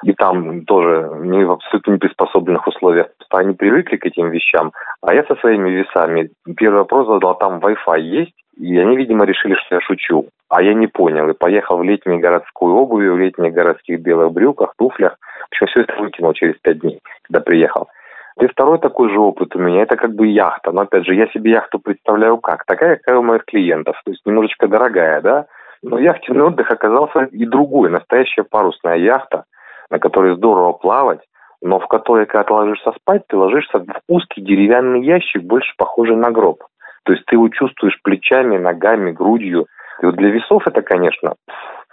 И 0.02 0.12
там 0.12 0.64
тоже 0.66 1.10
не 1.20 1.44
в 1.44 1.52
абсолютно 1.52 1.92
неприспособленных 1.92 2.66
условиях. 2.66 3.06
Они 3.30 3.54
привыкли 3.54 3.96
к 3.96 4.04
этим 4.04 4.30
вещам, 4.30 4.72
а 5.00 5.14
я 5.14 5.24
со 5.24 5.34
своими 5.36 5.70
весами. 5.70 6.30
Первый 6.56 6.80
вопрос 6.80 7.06
задал, 7.06 7.38
там 7.38 7.58
Wi-Fi 7.58 8.00
есть? 8.00 8.34
И 8.56 8.78
они, 8.78 8.96
видимо, 8.96 9.24
решили, 9.24 9.54
что 9.54 9.76
я 9.76 9.80
шучу. 9.80 10.26
А 10.48 10.62
я 10.62 10.74
не 10.74 10.86
понял. 10.86 11.28
И 11.28 11.34
поехал 11.34 11.78
в 11.78 11.82
летней 11.82 12.18
городской 12.18 12.72
обуви, 12.72 13.08
в 13.08 13.18
летних 13.18 13.52
городских 13.52 14.00
белых 14.00 14.32
брюках, 14.32 14.74
туфлях. 14.78 15.16
В 15.20 15.52
общем, 15.52 15.66
все 15.66 15.80
это 15.82 15.94
выкинул 16.00 16.32
через 16.32 16.56
пять 16.56 16.80
дней, 16.80 17.00
когда 17.22 17.40
приехал. 17.40 17.88
И 18.40 18.46
второй 18.46 18.78
такой 18.78 19.10
же 19.10 19.18
опыт 19.18 19.56
у 19.56 19.58
меня, 19.58 19.82
это 19.82 19.96
как 19.96 20.14
бы 20.14 20.26
яхта. 20.26 20.70
Но 20.70 20.82
опять 20.82 21.06
же, 21.06 21.14
я 21.14 21.26
себе 21.28 21.52
яхту 21.52 21.78
представляю 21.78 22.38
как? 22.38 22.64
Такая, 22.66 22.96
какая 22.96 23.18
у 23.18 23.22
моих 23.22 23.44
клиентов. 23.44 24.00
То 24.04 24.10
есть 24.10 24.24
немножечко 24.26 24.68
дорогая, 24.68 25.20
да? 25.20 25.46
Но 25.82 25.98
яхтенный 25.98 26.44
отдых 26.44 26.70
оказался 26.70 27.24
и 27.24 27.46
другой. 27.46 27.90
Настоящая 27.90 28.44
парусная 28.44 28.96
яхта, 28.96 29.44
на 29.90 29.98
которой 29.98 30.36
здорово 30.36 30.72
плавать, 30.72 31.20
но 31.62 31.78
в 31.78 31.86
которой, 31.88 32.26
когда 32.26 32.44
ты 32.44 32.52
ложишься 32.52 32.92
спать, 32.92 33.22
ты 33.28 33.36
ложишься 33.36 33.78
в 33.78 33.86
узкий 34.08 34.42
деревянный 34.42 35.02
ящик, 35.02 35.42
больше 35.42 35.72
похожий 35.76 36.16
на 36.16 36.30
гроб. 36.30 36.62
То 37.06 37.12
есть 37.12 37.24
ты 37.26 37.36
его 37.36 37.48
чувствуешь 37.48 37.98
плечами, 38.02 38.58
ногами, 38.58 39.12
грудью. 39.12 39.66
И 40.02 40.06
вот 40.06 40.16
для 40.16 40.28
весов 40.30 40.66
это, 40.66 40.82
конечно, 40.82 41.34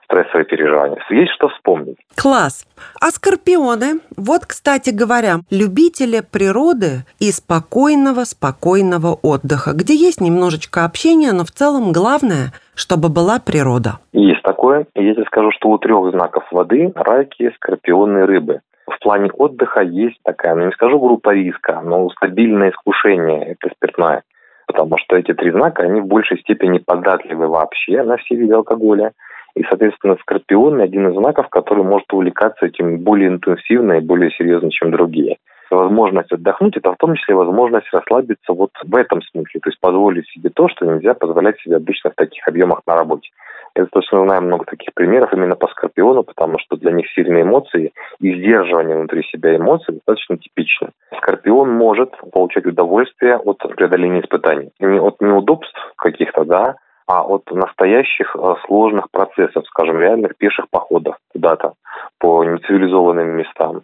стрессовые 0.05 0.46
переживания. 0.46 0.98
Есть 1.12 1.34
что 1.34 1.50
вспомнить. 1.50 1.98
Класс. 2.15 2.65
А 3.00 3.12
скорпионы, 3.12 4.00
вот, 4.17 4.46
кстати 4.48 4.89
говоря, 4.89 5.36
любители 5.51 6.22
природы 6.22 7.05
и 7.20 7.32
спокойного, 7.32 8.24
спокойного 8.24 9.17
отдыха, 9.22 9.74
где 9.74 9.93
есть 9.93 10.20
немножечко 10.20 10.84
общения, 10.84 11.32
но 11.32 11.43
в 11.46 11.51
целом 11.51 11.91
главное, 11.91 12.51
чтобы 12.75 13.10
была 13.10 13.39
природа. 13.39 14.00
Есть 14.13 14.41
такое. 14.41 14.88
Я 14.96 15.13
тебе 15.13 15.25
скажу, 15.25 15.51
что 15.51 15.70
у 15.70 15.77
трех 15.77 16.12
знаков 16.12 16.43
воды– 16.51 16.91
раки, 16.96 17.51
скорпионы, 17.55 18.25
рыбы. 18.25 18.62
В 18.88 19.00
плане 19.00 19.32
отдыха 19.32 19.82
есть 19.82 20.17
такая, 20.24 20.55
ну 20.55 20.65
не 20.65 20.72
скажу 20.72 21.00
группа 21.00 21.34
риска, 21.34 21.82
но 21.82 22.10
стабильное 22.10 22.72
искушение– 22.72 23.55
это 23.62 23.74
спиртное. 23.75 24.24
Потому 24.73 24.97
что 24.97 25.15
эти 25.15 25.33
три 25.35 25.51
знака, 25.51 25.83
они 25.83 26.01
в 26.01 26.07
большей 26.07 26.39
степени 26.39 26.79
податливы 26.79 27.47
вообще 27.47 28.01
на 28.01 28.17
все 28.17 28.35
виды 28.35 28.55
алкоголя. 28.55 29.11
И, 29.55 29.63
соответственно, 29.69 30.17
скорпион– 30.19 30.81
один 30.81 31.09
из 31.09 31.13
знаков, 31.13 31.47
который 31.49 31.83
может 31.83 32.11
увлекаться 32.11 32.65
этим 32.65 32.97
более 32.97 33.29
интенсивно 33.29 33.93
и 33.93 34.01
более 34.01 34.31
серьезно, 34.31 34.71
чем 34.71 34.89
другие. 34.89 35.37
Возможность 35.69 36.31
отдохнуть– 36.31 36.75
это 36.77 36.91
в 36.91 36.97
том 36.97 37.15
числе 37.15 37.35
возможность 37.35 37.87
расслабиться 37.93 38.51
вот 38.51 38.71
в 38.83 38.95
этом 38.95 39.21
смысле, 39.21 39.59
то 39.61 39.69
есть 39.69 39.79
позволить 39.79 40.27
себе 40.29 40.49
то, 40.49 40.67
что 40.69 40.87
нельзя 40.87 41.13
позволять 41.13 41.59
себе 41.59 41.75
обычно 41.75 42.09
в 42.09 42.15
таких 42.15 42.47
объемах 42.47 42.81
на 42.87 42.95
работе. 42.95 43.29
Я 43.75 43.85
точно 43.87 44.25
знаю 44.25 44.43
много 44.43 44.65
таких 44.65 44.93
примеров 44.93 45.33
именно 45.33 45.55
по 45.55 45.67
Скорпиону, 45.67 46.23
потому 46.23 46.59
что 46.59 46.77
для 46.77 46.91
них 46.91 47.07
сильные 47.11 47.41
эмоции 47.41 47.91
и 48.19 48.33
сдерживание 48.35 48.95
внутри 48.95 49.23
себя 49.23 49.55
эмоций 49.55 49.95
достаточно 49.95 50.37
типично. 50.37 50.89
Скорпион 51.17 51.71
может 51.71 52.11
получать 52.31 52.65
удовольствие 52.67 53.37
от 53.37 53.57
преодоления 53.75 54.21
испытаний. 54.21 54.69
Не 54.79 54.99
от 54.99 55.21
неудобств 55.21 55.75
каких-то, 55.97 56.45
да, 56.45 56.75
а 57.07 57.23
от 57.23 57.49
настоящих 57.51 58.35
э, 58.35 58.55
сложных 58.65 59.09
процессов, 59.11 59.65
скажем, 59.67 59.99
реальных 59.99 60.37
пеших 60.37 60.69
походов 60.69 61.17
куда-то 61.31 61.73
по 62.19 62.43
нецивилизованным 62.43 63.37
местам 63.37 63.81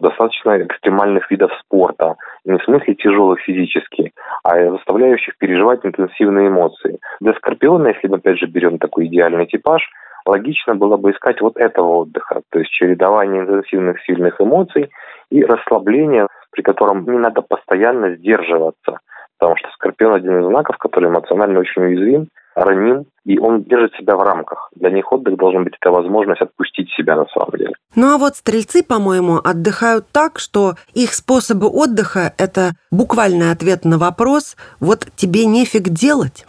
достаточно 0.00 0.62
экстремальных 0.62 1.30
видов 1.30 1.50
спорта, 1.60 2.16
не 2.44 2.58
в 2.58 2.64
смысле 2.64 2.94
тяжелых 2.94 3.40
физически, 3.40 4.12
а 4.42 4.70
заставляющих 4.70 5.36
переживать 5.38 5.80
интенсивные 5.84 6.48
эмоции. 6.48 6.98
Для 7.20 7.34
Скорпиона, 7.34 7.88
если 7.88 8.08
мы 8.08 8.16
опять 8.16 8.38
же 8.38 8.46
берем 8.46 8.78
такой 8.78 9.06
идеальный 9.06 9.46
типаж, 9.46 9.82
логично 10.26 10.74
было 10.74 10.96
бы 10.96 11.12
искать 11.12 11.40
вот 11.40 11.56
этого 11.56 11.96
отдыха, 11.96 12.42
то 12.50 12.58
есть 12.58 12.70
чередование 12.70 13.42
интенсивных 13.42 14.00
сильных 14.04 14.40
эмоций 14.40 14.90
и 15.30 15.44
расслабление, 15.44 16.26
при 16.52 16.62
котором 16.62 17.04
не 17.04 17.18
надо 17.18 17.42
постоянно 17.42 18.16
сдерживаться, 18.16 18.98
потому 19.38 19.56
что 19.56 19.68
Скорпион 19.70 20.14
один 20.14 20.40
из 20.40 20.46
знаков, 20.46 20.76
который 20.78 21.08
эмоционально 21.08 21.60
очень 21.60 21.82
уязвим, 21.82 22.28
раним, 22.54 23.04
и 23.24 23.38
он 23.38 23.62
держит 23.62 23.94
себя 23.94 24.16
в 24.16 24.22
рамках. 24.22 24.70
Для 24.74 24.90
них 24.90 25.10
отдых 25.12 25.36
должен 25.36 25.64
быть 25.64 25.74
это 25.80 25.90
возможность 25.90 26.42
отпустить 26.42 26.90
себя 26.90 27.16
на 27.16 27.26
самом 27.26 27.52
деле. 27.56 27.74
Ну 27.96 28.14
а 28.14 28.18
вот 28.18 28.36
стрельцы, 28.36 28.82
по-моему, 28.82 29.40
отдыхают 29.42 30.06
так, 30.12 30.38
что 30.38 30.74
их 30.94 31.12
способы 31.12 31.68
отдыха– 31.68 32.32
это 32.38 32.72
буквальный 32.90 33.50
ответ 33.50 33.84
на 33.84 33.98
вопрос 33.98 34.56
«вот 34.78 35.06
тебе 35.16 35.44
нефиг 35.44 35.88
делать». 35.88 36.46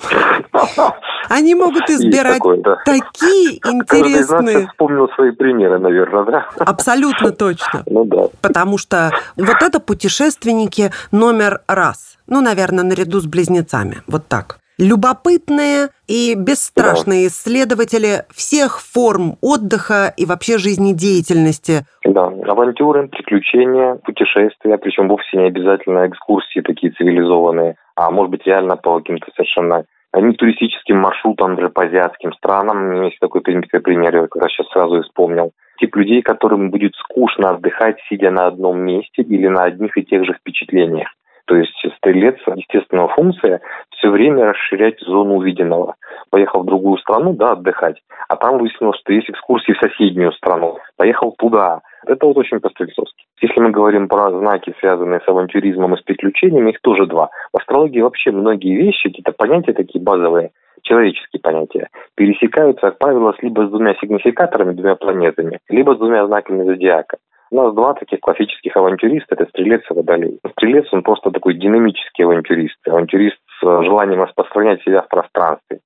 Они 1.30 1.56
могут 1.56 1.90
избирать 1.90 2.40
такое, 2.40 2.62
да. 2.62 2.78
такие 2.84 3.58
интересные... 3.66 4.68
вспомнил 4.68 5.08
свои 5.16 5.32
примеры, 5.32 5.80
наверное, 5.80 6.26
да? 6.26 6.46
Абсолютно 6.60 7.32
точно. 7.32 7.84
Ну 7.92 8.06
да. 8.06 8.28
Потому 8.42 8.78
что 8.78 9.12
вот 9.36 9.62
это 9.62 9.80
путешественники 9.80 10.92
номер 11.12 11.62
раз. 11.68 12.18
Ну, 12.28 12.42
наверное, 12.42 12.84
наряду 12.84 13.20
с 13.20 13.26
близнецами. 13.26 14.02
Вот 14.08 14.28
так 14.28 14.61
любопытные 14.82 15.90
и 16.08 16.34
бесстрашные 16.36 17.22
да. 17.22 17.28
исследователи 17.28 18.26
всех 18.34 18.82
форм 18.82 19.38
отдыха 19.42 20.12
и 20.18 20.26
вообще 20.26 20.58
жизнедеятельности. 20.58 21.86
Да, 22.04 22.26
авантюры, 22.48 23.08
приключения, 23.08 23.96
путешествия, 23.96 24.78
причем 24.80 25.08
вовсе 25.08 25.38
не 25.38 25.48
обязательно 25.48 26.08
экскурсии 26.08 26.62
такие 26.62 26.92
цивилизованные, 26.94 27.76
а 27.96 28.10
может 28.10 28.32
быть 28.32 28.46
реально 28.46 28.76
по 28.76 28.98
каким-то 28.98 29.28
совершенно 29.36 29.86
не 30.20 30.34
туристическим 30.34 30.98
маршрутам, 30.98 31.56
даже 31.56 31.70
по 31.70 31.84
азиатским 31.84 32.34
странам. 32.34 32.78
У 32.78 32.92
меня 32.92 33.06
есть 33.06 33.20
такой 33.20 33.42
пример, 33.42 34.16
я 34.16 34.22
как 34.24 34.42
раз 34.42 34.52
сейчас 34.52 34.68
сразу 34.70 35.04
вспомнил. 35.04 35.52
Тип 35.80 35.96
людей, 35.96 36.22
которым 36.22 36.70
будет 36.70 36.94
скучно 36.96 37.52
отдыхать, 37.52 37.98
сидя 38.10 38.32
на 38.32 38.48
одном 38.48 38.80
месте 38.80 39.22
или 39.22 39.48
на 39.48 39.64
одних 39.64 39.96
и 39.98 40.04
тех 40.04 40.26
же 40.26 40.34
впечатлениях. 40.34 41.08
То 41.52 41.58
есть 41.58 41.86
стрелец, 41.98 42.38
естественная 42.56 43.10
функция, 43.10 43.60
все 43.98 44.10
время 44.10 44.52
расширять 44.52 45.02
зону 45.02 45.36
увиденного. 45.36 45.96
Поехал 46.30 46.62
в 46.62 46.66
другую 46.66 46.98
страну, 47.00 47.34
да, 47.34 47.52
отдыхать, 47.52 47.98
а 48.30 48.38
там 48.38 48.58
выяснилось, 48.58 48.98
что 49.02 49.12
есть 49.12 49.30
экскурсии 49.30 49.74
в 49.74 49.80
соседнюю 49.80 50.32
страну. 50.32 50.78
Поехал 50.96 51.36
туда. 51.38 51.82
Это 52.08 52.26
вот 52.26 52.38
очень 52.38 52.62
по-стрельцовски. 52.62 53.26
Если 53.42 53.60
мы 53.60 53.72
говорим 53.72 54.08
про 54.08 54.32
знаки, 54.32 54.74
связанные 54.80 55.20
с 55.20 55.28
авантюризмом 55.28 55.94
и 55.96 55.98
с 55.98 56.04
приключениями, 56.04 56.70
их 56.70 56.80
тоже 56.80 57.06
два. 57.06 57.32
В 57.52 57.58
астрологии 57.58 58.00
вообще 58.00 58.32
многие 58.32 58.78
вещи, 58.78 59.10
какие-то 59.10 59.34
понятия 59.34 59.74
такие 59.74 60.02
базовые, 60.02 60.52
человеческие 60.84 61.42
понятия, 61.42 61.90
пересекаются, 62.16 62.92
как 62.92 62.98
правило, 62.98 63.36
либо 63.42 63.68
с 63.68 63.72
двумя 63.72 63.94
сигнификаторами, 63.96 64.72
двумя 64.72 64.96
планетами, 64.96 65.60
либо 65.68 65.96
с 65.96 65.98
двумя 65.98 66.26
знаками 66.28 66.64
зодиака. 66.64 67.18
У 67.52 67.56
нас 67.58 67.76
два 67.76 67.94
таких 67.94 68.22
классических 68.22 68.76
авантюриста– 68.78 69.28
это 69.36 69.46
стрелец 69.50 69.82
и 69.90 69.94
водолей. 69.94 70.40
Стрелец, 70.54 70.86
он 70.94 71.04
просто 71.04 71.32
такой 71.32 71.56
динамический 71.56 72.24
авантюрист. 72.24 72.78
Авантюрист 72.88 73.38
с 73.60 73.84
желанием 73.84 74.22
распространять 74.22 74.82
себя 74.84 75.02
в 75.02 75.10
пространстве. 75.10 75.82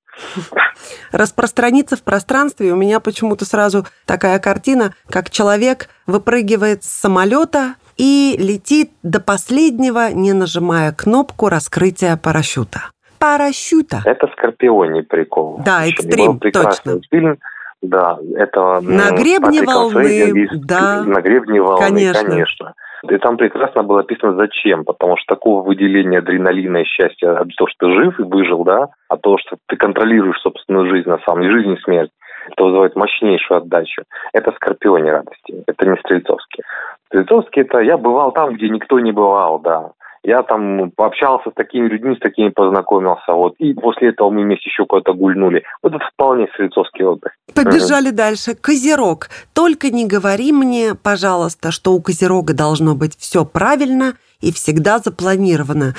Распространиться 1.11 1.97
в 1.97 2.03
пространстве 2.03 2.71
у 2.71 2.75
меня 2.75 2.99
почему-то 2.99 3.45
сразу 3.45 3.83
такая 4.05 4.37
картина, 4.39 4.93
как 5.09 5.31
человек 5.31 5.89
выпрыгивает 6.05 6.83
с 6.83 6.87
самолета 6.87 7.73
и 7.97 8.35
летит 8.37 8.91
до 9.01 9.19
последнего, 9.19 10.11
не 10.13 10.33
нажимая 10.33 10.91
кнопку 10.91 11.49
раскрытия 11.49 12.15
парашюта. 12.15 12.91
Парашюта. 13.17 14.03
Это 14.05 14.27
скорпионий 14.37 15.01
прикол. 15.01 15.61
Да, 15.65 15.87
экстрим, 15.87 16.39
точно. 16.39 17.01
Фильм 17.09 17.39
да, 17.87 18.17
это... 18.35 18.79
На 18.81 19.11
гребне 19.11 19.63
волны, 19.63 20.49
да. 20.53 21.03
На 21.03 21.21
гребне 21.21 21.61
волны, 21.61 21.79
конечно. 21.79 22.23
конечно. 22.23 22.73
И 23.09 23.17
там 23.17 23.37
прекрасно 23.37 23.83
было 23.83 24.01
описано, 24.01 24.33
зачем. 24.35 24.83
Потому 24.83 25.17
что 25.17 25.35
такого 25.35 25.61
выделения 25.61 26.19
адреналина 26.19 26.77
и 26.77 26.85
счастья 26.85 27.37
от 27.37 27.49
того, 27.55 27.67
что 27.69 27.87
ты 27.87 27.93
жив 27.93 28.19
и 28.19 28.23
выжил, 28.23 28.63
да, 28.63 28.89
от 29.09 29.21
того, 29.21 29.37
что 29.37 29.57
ты 29.67 29.77
контролируешь 29.77 30.39
собственную 30.41 30.89
жизнь, 30.89 31.09
на 31.09 31.19
самом 31.19 31.41
деле, 31.41 31.53
жизнь 31.53 31.73
и 31.73 31.81
смерть, 31.83 32.11
это 32.51 32.63
вызывает 32.63 32.95
мощнейшую 32.95 33.59
отдачу. 33.59 34.03
Это 34.33 34.51
скорпионе 34.53 35.11
радости, 35.11 35.63
это 35.67 35.87
не 35.87 35.97
стрельцовские. 35.97 36.63
Стрельцовские 37.07 37.65
это 37.65 37.79
я 37.79 37.97
бывал 37.97 38.31
там, 38.31 38.53
где 38.55 38.69
никто 38.69 38.99
не 38.99 39.11
бывал, 39.11 39.59
да. 39.59 39.91
Я 40.25 40.41
там 40.43 40.91
пообщался 40.91 41.51
с 41.51 41.53
такими 41.53 41.87
людьми, 41.87 42.15
с 42.15 42.19
такими 42.19 42.49
познакомился, 42.49 43.31
вот, 43.33 43.53
и 43.59 43.73
после 43.73 44.09
этого 44.09 44.29
мы 44.31 44.41
вместе 44.41 44.69
еще 44.69 44.85
куда-то 44.85 45.13
гульнули. 45.13 45.63
Вот 45.83 45.93
это 45.93 46.03
вполне 46.13 46.47
стрельцовский 46.53 47.05
отдых. 47.05 47.33
Побежали 47.53 48.09
угу. 48.09 48.17
дальше. 48.17 48.55
Козерог. 48.55 49.27
Только 49.53 49.91
не 49.91 50.07
говори 50.07 50.51
мне, 50.51 50.93
пожалуйста, 51.01 51.71
что 51.71 51.91
у 51.91 52.01
Козерога 52.01 52.55
должно 52.55 52.95
быть 52.95 53.15
все 53.17 53.45
правильно 53.45 54.13
и 54.41 54.51
всегда 54.51 54.97
запланировано. 54.97 55.93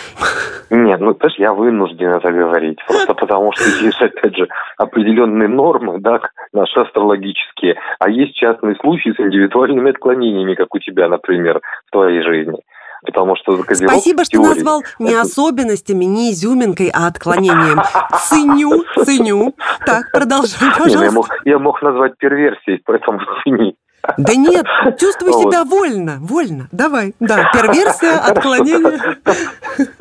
Нет, 0.71 1.01
ну, 1.01 1.15
знаешь, 1.15 1.39
я 1.39 1.53
вынужден 1.53 2.09
это 2.09 2.33
говорить. 2.33 2.79
Просто 2.87 3.15
потому 3.15 3.53
что 3.53 3.65
есть, 3.85 4.01
опять 4.03 4.37
же, 4.37 4.49
определенные 4.77 5.49
нормы, 5.49 5.99
да, 6.01 6.21
наши 6.53 6.81
астрологические, 6.81 7.77
а 8.01 8.11
есть 8.11 8.35
частные 8.35 8.75
случаи 8.77 9.15
с 9.17 9.21
индивидуальными 9.21 9.91
отклонениями, 9.91 10.55
как 10.55 10.75
у 10.75 10.79
тебя, 10.81 11.09
например, 11.09 11.61
в 11.87 11.93
твоей 11.93 12.23
жизни 12.23 12.59
потому 13.07 13.37
что 13.37 13.63
Козерог 13.63 13.93
Спасибо, 13.93 14.25
что 14.25 14.33
теории. 14.33 14.49
назвал 14.49 14.83
не 14.99 15.15
особенностями, 15.15 16.05
не 16.05 16.33
изюминкой, 16.33 16.91
а 16.93 17.07
отклонением. 17.07 17.81
Ценю, 18.29 18.85
ценю. 19.05 19.55
Так, 19.87 20.11
продолжай, 20.13 20.71
пожалуйста. 20.77 21.05
я, 21.05 21.11
мог, 21.11 21.29
я 21.45 21.59
мог 21.59 21.83
назвать 21.83 22.19
перверсией, 22.19 22.83
поэтому 22.85 23.21
цени. 23.45 23.77
Да 24.19 24.35
нет, 24.35 24.67
чувствуй 24.99 25.33
вот. 25.33 25.43
себя 25.43 25.65
вольно, 25.65 26.19
вольно. 26.21 26.69
Давай, 26.71 27.15
да, 27.19 27.51
перверсия, 27.53 28.19
отклонение. 28.25 29.17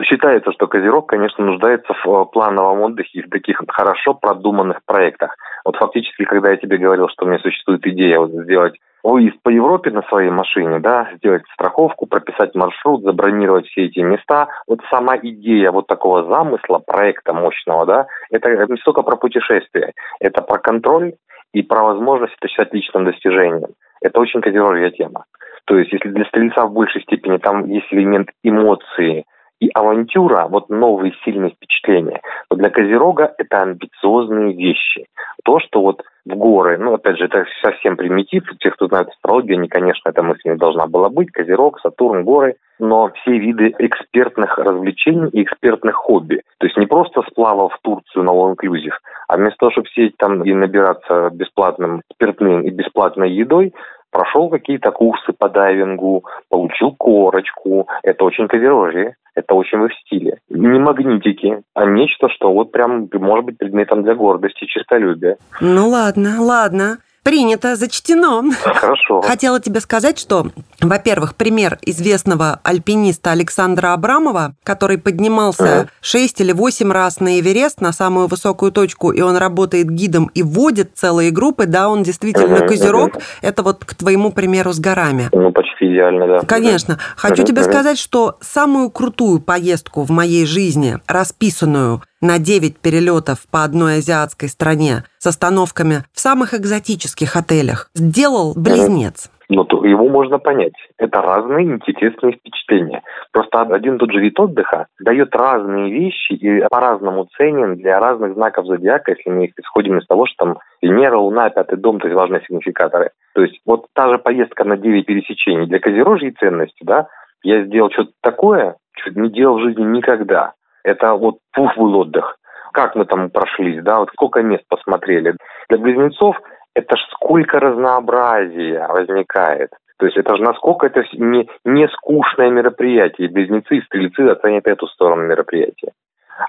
Считается, 0.03 0.51
что 0.51 0.67
Козерог, 0.67 1.09
конечно, 1.09 1.43
нуждается 1.43 1.93
в 2.03 2.07
э, 2.07 2.25
плановом 2.31 2.81
отдыхе 2.81 3.19
и 3.19 3.21
в 3.23 3.29
таких 3.29 3.61
хорошо 3.67 4.13
продуманных 4.13 4.81
проектах. 4.85 5.35
Вот 5.65 5.77
фактически, 5.77 6.23
когда 6.25 6.51
я 6.51 6.57
тебе 6.57 6.77
говорил, 6.77 7.09
что 7.09 7.25
у 7.25 7.27
меня 7.27 7.39
существует 7.39 7.85
идея 7.87 8.19
вот 8.19 8.29
сделать 8.31 8.75
выезд 9.03 9.37
по 9.43 9.49
Европе 9.49 9.91
на 9.91 10.03
своей 10.03 10.29
машине, 10.29 10.79
да, 10.79 11.09
сделать 11.17 11.43
страховку, 11.53 12.05
прописать 12.05 12.55
маршрут, 12.55 13.03
забронировать 13.03 13.67
все 13.67 13.85
эти 13.85 13.99
места. 13.99 14.47
Вот 14.67 14.79
сама 14.89 15.17
идея 15.17 15.71
вот 15.71 15.87
такого 15.87 16.23
замысла, 16.25 16.79
проекта 16.79 17.33
мощного, 17.33 17.85
да, 17.85 18.07
это 18.31 18.49
не 18.49 18.77
столько 18.77 19.01
про 19.01 19.15
путешествие, 19.15 19.93
это 20.19 20.41
про 20.41 20.59
контроль 20.59 21.13
и 21.53 21.63
про 21.63 21.83
возможность 21.83 22.35
это 22.39 22.47
считать 22.47 22.73
личным 22.73 23.05
достижением. 23.05 23.69
Это 24.01 24.19
очень 24.19 24.41
козерожья 24.41 24.91
тема. 24.91 25.25
То 25.65 25.77
есть, 25.77 25.91
если 25.91 26.09
для 26.09 26.25
стрельца 26.25 26.67
в 26.67 26.73
большей 26.73 27.01
степени 27.01 27.37
там 27.37 27.65
есть 27.65 27.87
элемент 27.91 28.29
эмоции, 28.43 29.25
и 29.59 29.69
авантюра, 29.73 30.47
вот 30.47 30.69
новые 30.69 31.13
сильные 31.23 31.51
впечатления, 31.51 32.21
то 32.49 32.55
для 32.55 32.69
Козерога 32.69 33.33
это 33.37 33.61
амбициозные 33.61 34.53
вещи. 34.53 35.05
То, 35.43 35.59
что 35.59 35.81
вот 35.81 36.03
в 36.25 36.35
горы, 36.35 36.77
ну, 36.77 36.93
опять 36.93 37.17
же, 37.17 37.25
это 37.25 37.45
совсем 37.61 37.97
примитив, 37.97 38.43
те, 38.59 38.71
кто 38.71 38.87
знает 38.87 39.09
астрологию, 39.09 39.57
они, 39.57 39.67
конечно, 39.67 40.09
эта 40.09 40.23
мысль 40.23 40.49
не 40.49 40.55
должна 40.55 40.87
была 40.87 41.09
быть, 41.09 41.31
Козерог, 41.31 41.79
Сатурн, 41.79 42.23
горы, 42.23 42.55
но 42.79 43.09
все 43.13 43.37
виды 43.37 43.73
экспертных 43.79 44.57
развлечений 44.57 45.29
и 45.29 45.43
экспертных 45.43 45.95
хобби. 45.95 46.41
То 46.57 46.65
есть 46.65 46.77
не 46.77 46.87
просто 46.87 47.21
сплава 47.29 47.69
в 47.69 47.77
Турцию 47.81 48.23
на 48.23 48.31
all 48.31 48.55
inclusive, 48.55 48.93
а 49.27 49.37
вместо 49.37 49.59
того, 49.59 49.71
чтобы 49.71 49.87
сидеть 49.89 50.17
там 50.17 50.43
и 50.43 50.53
набираться 50.53 51.29
бесплатным 51.31 52.01
спиртным 52.13 52.63
и 52.63 52.69
бесплатной 52.71 53.31
едой, 53.31 53.73
прошел 54.15 54.49
какие-то 54.49 54.91
курсы 54.91 55.33
по 55.37 55.49
дайвингу, 55.49 56.23
получил 56.49 56.95
корочку. 56.97 57.89
Это 58.01 58.23
очень 58.23 58.47
козерожье, 58.47 59.15
это 59.35 59.55
очень 59.55 59.79
в 59.79 59.85
их 59.87 59.91
стиле. 60.05 60.37
Не 60.49 60.79
магнитики, 60.79 61.61
а 61.73 61.85
нечто, 61.85 62.29
что 62.29 62.53
вот 62.53 62.71
прям 62.71 63.09
может 63.11 63.45
быть 63.45 63.57
предметом 63.57 64.03
для 64.03 64.15
гордости, 64.15 64.65
чистолюбия. 64.67 65.35
Ну 65.59 65.89
ладно, 65.89 66.41
ладно. 66.41 66.97
Принято, 67.25 67.75
зачтено. 67.75 68.43
Хорошо. 68.61 69.21
Хотела 69.23 69.59
тебе 69.59 69.79
сказать, 69.79 70.19
что, 70.19 70.51
во-первых, 70.79 71.33
пример 71.33 71.79
известного 71.81 72.59
альпиниста 72.61 73.31
Александра 73.31 73.93
Абрамова, 73.93 74.53
который 74.63 74.99
поднимался 74.99 75.89
шесть 76.01 76.39
или 76.39 76.51
восемь 76.51 76.91
раз 76.91 77.19
на 77.19 77.39
Эверест, 77.39 77.81
на 77.81 77.93
самую 77.93 78.27
высокую 78.27 78.71
точку, 78.71 79.11
и 79.11 79.21
он 79.21 79.37
работает 79.37 79.89
гидом 79.89 80.29
и 80.35 80.43
вводит 80.43 80.91
целые 80.93 81.31
группы, 81.31 81.65
да, 81.65 81.89
он 81.89 82.03
действительно 82.03 82.57
uh 82.57 82.67
козерог. 82.67 83.13
Это 83.41 83.63
вот 83.63 83.83
к 83.85 83.95
твоему 83.95 84.31
примеру 84.31 84.71
с 84.71 84.79
горами. 84.79 85.29
Ну, 85.31 85.51
почти 85.51 85.93
идеально, 85.93 86.27
да. 86.27 86.39
Конечно. 86.41 86.99
Хочу 87.17 87.41
тебе 87.41 87.63
сказать, 87.63 87.97
что 87.97 88.37
самую 88.39 88.91
крутую 88.91 89.39
поездку 89.39 90.03
в 90.03 90.11
моей 90.11 90.45
жизни, 90.45 90.99
расписанную 91.07 92.03
на 92.25 92.39
9 92.39 92.79
перелетов 92.79 93.45
по 93.51 93.63
одной 93.63 93.97
азиатской 93.97 94.49
стране 94.49 95.03
с 95.19 95.27
остановками 95.27 96.03
в 96.11 96.19
самых 96.19 96.53
экзотических 96.55 97.35
отелях 97.35 97.89
сделал 97.93 98.53
близнец. 98.55 99.29
Но 99.47 99.63
то 99.63 99.85
его 99.85 100.09
можно 100.09 100.39
понять. 100.39 100.73
Это 100.97 101.21
разные 101.21 101.65
интересные 101.67 102.33
впечатления. 102.33 103.03
Просто 103.31 103.61
один 103.61 103.99
тот 103.99 104.11
же 104.11 104.19
вид 104.19 104.39
отдыха 104.39 104.87
дает 104.99 105.35
разные 105.35 105.91
вещи 105.91 106.33
и 106.33 106.61
по-разному 106.67 107.27
ценен 107.37 107.75
для 107.75 107.99
разных 107.99 108.33
знаков 108.33 108.65
зодиака, 108.65 109.11
если 109.11 109.29
мы 109.29 109.53
исходим 109.55 109.99
из 109.99 110.07
того, 110.07 110.25
что 110.25 110.45
там 110.45 110.57
Венера, 110.81 111.17
Луна, 111.17 111.51
пятый 111.51 111.77
дом, 111.77 111.99
то 111.99 112.07
есть 112.07 112.15
важные 112.15 112.41
сигнификаторы. 112.41 113.11
То 113.35 113.43
есть 113.43 113.59
вот 113.67 113.85
та 113.93 114.09
же 114.09 114.17
поездка 114.17 114.63
на 114.63 114.77
9 114.77 115.05
пересечений 115.05 115.67
для 115.67 115.79
Козерожьей 115.79 116.31
ценности, 116.31 116.83
да, 116.83 117.07
я 117.43 117.65
сделал 117.65 117.91
что-то 117.91 118.13
такое, 118.21 118.77
что 118.97 119.19
не 119.19 119.29
делал 119.29 119.59
в 119.59 119.61
жизни 119.61 119.83
никогда. 119.83 120.53
Это 120.85 121.15
вот 121.15 121.39
пух 121.51 121.75
был 121.77 121.97
отдых. 121.97 122.37
Как 122.71 122.95
мы 122.95 123.05
там 123.05 123.31
прошлись, 123.31 123.81
да, 123.81 123.99
вот 123.99 124.09
сколько 124.13 124.43
мест 124.43 124.63
посмотрели. 124.69 125.35
Для 125.67 125.79
близнецов 125.79 126.37
это 126.75 126.95
ж 126.95 126.99
сколько 127.11 127.59
разнообразия 127.59 128.87
возникает. 128.87 129.71
То 129.97 130.05
есть 130.05 130.17
это 130.17 130.35
же 130.35 130.43
насколько 130.43 130.85
это 130.85 131.03
не, 131.13 131.49
не 131.63 131.87
скучное 131.87 132.51
мероприятие. 132.51 133.29
Близнецы 133.29 133.77
и 133.77 133.81
стрельцы 133.81 134.21
оценят 134.27 134.67
эту 134.67 134.87
сторону 134.87 135.23
мероприятия. 135.23 135.91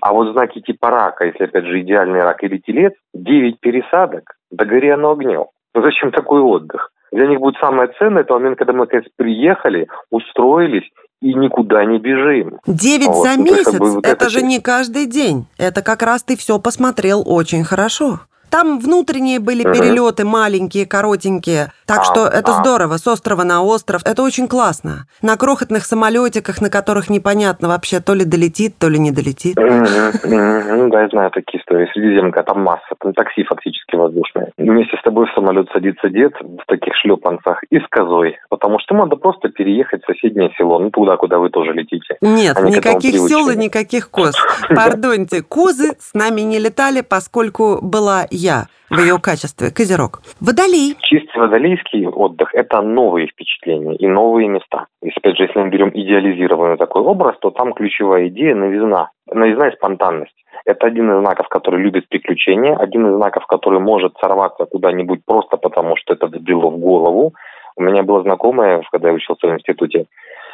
А 0.02 0.12
вот 0.12 0.32
знаки 0.32 0.60
типа 0.60 0.90
рака, 0.90 1.24
если 1.24 1.44
опять 1.44 1.64
же 1.64 1.80
идеальный 1.80 2.22
рак 2.22 2.42
или 2.42 2.58
телец, 2.58 2.92
9 3.14 3.60
пересадок, 3.60 4.34
да 4.50 4.64
гори 4.66 4.90
оно 4.90 5.12
огнем. 5.12 5.46
Ну 5.74 5.82
зачем 5.82 6.10
такой 6.10 6.40
отдых? 6.40 6.90
Для 7.12 7.26
них 7.28 7.38
будет 7.38 7.56
самое 7.58 7.88
ценное, 7.98 8.22
это 8.22 8.34
момент, 8.34 8.58
когда 8.58 8.72
мы 8.72 8.80
наконец 8.80 9.06
приехали, 9.16 9.86
устроились 10.10 10.90
и 11.20 11.34
никуда 11.34 11.84
не 11.84 11.98
бежим. 11.98 12.58
Девять 12.66 13.08
вот. 13.08 13.26
за 13.26 13.36
месяц? 13.36 13.72
Ну, 13.72 13.94
вот 13.94 14.06
это, 14.06 14.24
это 14.24 14.28
же 14.28 14.42
не 14.42 14.60
каждый 14.60 15.06
день. 15.06 15.46
Это 15.58 15.82
как 15.82 16.02
раз 16.02 16.22
ты 16.22 16.36
все 16.36 16.58
посмотрел 16.58 17.22
очень 17.24 17.64
хорошо. 17.64 18.20
Там 18.50 18.78
внутренние 18.78 19.40
были 19.40 19.64
угу. 19.64 19.74
перелеты 19.74 20.24
маленькие, 20.24 20.86
коротенькие. 20.86 21.72
Так 21.86 22.00
а, 22.00 22.04
что 22.04 22.26
это 22.26 22.52
а. 22.52 22.60
здорово, 22.60 22.96
с 22.96 23.06
острова 23.06 23.44
на 23.44 23.62
остров. 23.62 24.02
Это 24.04 24.22
очень 24.22 24.48
классно. 24.48 25.06
На 25.22 25.36
крохотных 25.36 25.84
самолетиках, 25.84 26.60
на 26.60 26.70
которых 26.70 27.10
непонятно 27.10 27.68
вообще, 27.68 28.00
то 28.00 28.14
ли 28.14 28.24
долетит, 28.24 28.78
то 28.78 28.88
ли 28.88 28.98
не 28.98 29.10
долетит. 29.10 29.56
Ну 29.56 30.88
да, 30.90 31.02
я 31.02 31.08
знаю 31.08 31.30
такие 31.30 31.60
истории. 31.60 31.88
Средиземка, 31.92 32.42
там 32.42 32.62
масса. 32.62 32.94
Там 33.00 33.12
такси 33.12 33.44
фактически 33.44 33.96
воздушное. 33.96 34.52
Вместе 34.56 34.96
с 34.96 35.02
тобой 35.02 35.26
в 35.26 35.34
самолет 35.34 35.68
садится 35.72 36.08
дед 36.08 36.32
в 36.40 36.66
таких 36.66 36.94
шлепанцах 36.96 37.62
и 37.70 37.78
с 37.78 37.86
козой. 37.88 38.38
Потому 38.48 38.78
что 38.78 38.94
надо 38.94 39.16
просто 39.16 39.48
переехать 39.48 40.02
в 40.02 40.06
соседнее 40.06 40.50
село. 40.56 40.78
Ну, 40.78 40.90
туда, 40.90 41.16
куда 41.16 41.38
вы 41.38 41.50
тоже 41.50 41.72
летите. 41.72 42.16
Нет, 42.20 42.60
никаких 42.62 43.14
сел 43.28 43.48
и 43.50 43.56
никаких 43.56 44.10
коз. 44.10 44.34
Пардоньте, 44.68 45.42
козы 45.42 45.96
с 45.98 46.14
нами 46.14 46.42
не 46.42 46.58
летали, 46.58 47.00
поскольку 47.00 47.78
была 47.82 48.26
я 48.36 48.66
в 48.90 48.98
ее 49.00 49.18
качестве, 49.18 49.70
Козерог. 49.70 50.20
Водолей. 50.40 50.96
Чисто 51.00 51.40
водолейский 51.40 52.06
отдых– 52.06 52.50
это 52.54 52.82
новые 52.82 53.26
впечатления 53.26 53.96
и 53.96 54.06
новые 54.06 54.48
места. 54.48 54.86
И 55.02 55.10
опять 55.10 55.36
же, 55.36 55.44
если 55.44 55.58
мы 55.58 55.70
берем 55.70 55.90
идеализированный 55.92 56.76
такой 56.76 57.02
образ, 57.02 57.36
то 57.40 57.50
там 57.50 57.72
ключевая 57.72 58.28
идея– 58.28 58.54
новизна. 58.56 59.10
Новизна 59.32 59.68
и 59.68 59.76
спонтанность. 59.76 60.36
Это 60.64 60.86
один 60.86 61.10
из 61.10 61.20
знаков, 61.20 61.48
который 61.48 61.80
любит 61.80 62.08
приключения, 62.08 62.76
один 62.76 63.06
из 63.08 63.16
знаков, 63.16 63.46
который 63.46 63.80
может 63.80 64.16
сорваться 64.20 64.66
куда-нибудь 64.66 65.20
просто 65.24 65.56
потому, 65.56 65.96
что 65.96 66.14
это 66.14 66.26
взбрело 66.26 66.70
в 66.70 66.78
голову. 66.78 67.34
У 67.76 67.82
меня 67.82 68.02
была 68.02 68.22
знакомая, 68.22 68.82
когда 68.90 69.08
я 69.08 69.14
учился 69.14 69.46
в 69.46 69.52
институте, 69.52 70.06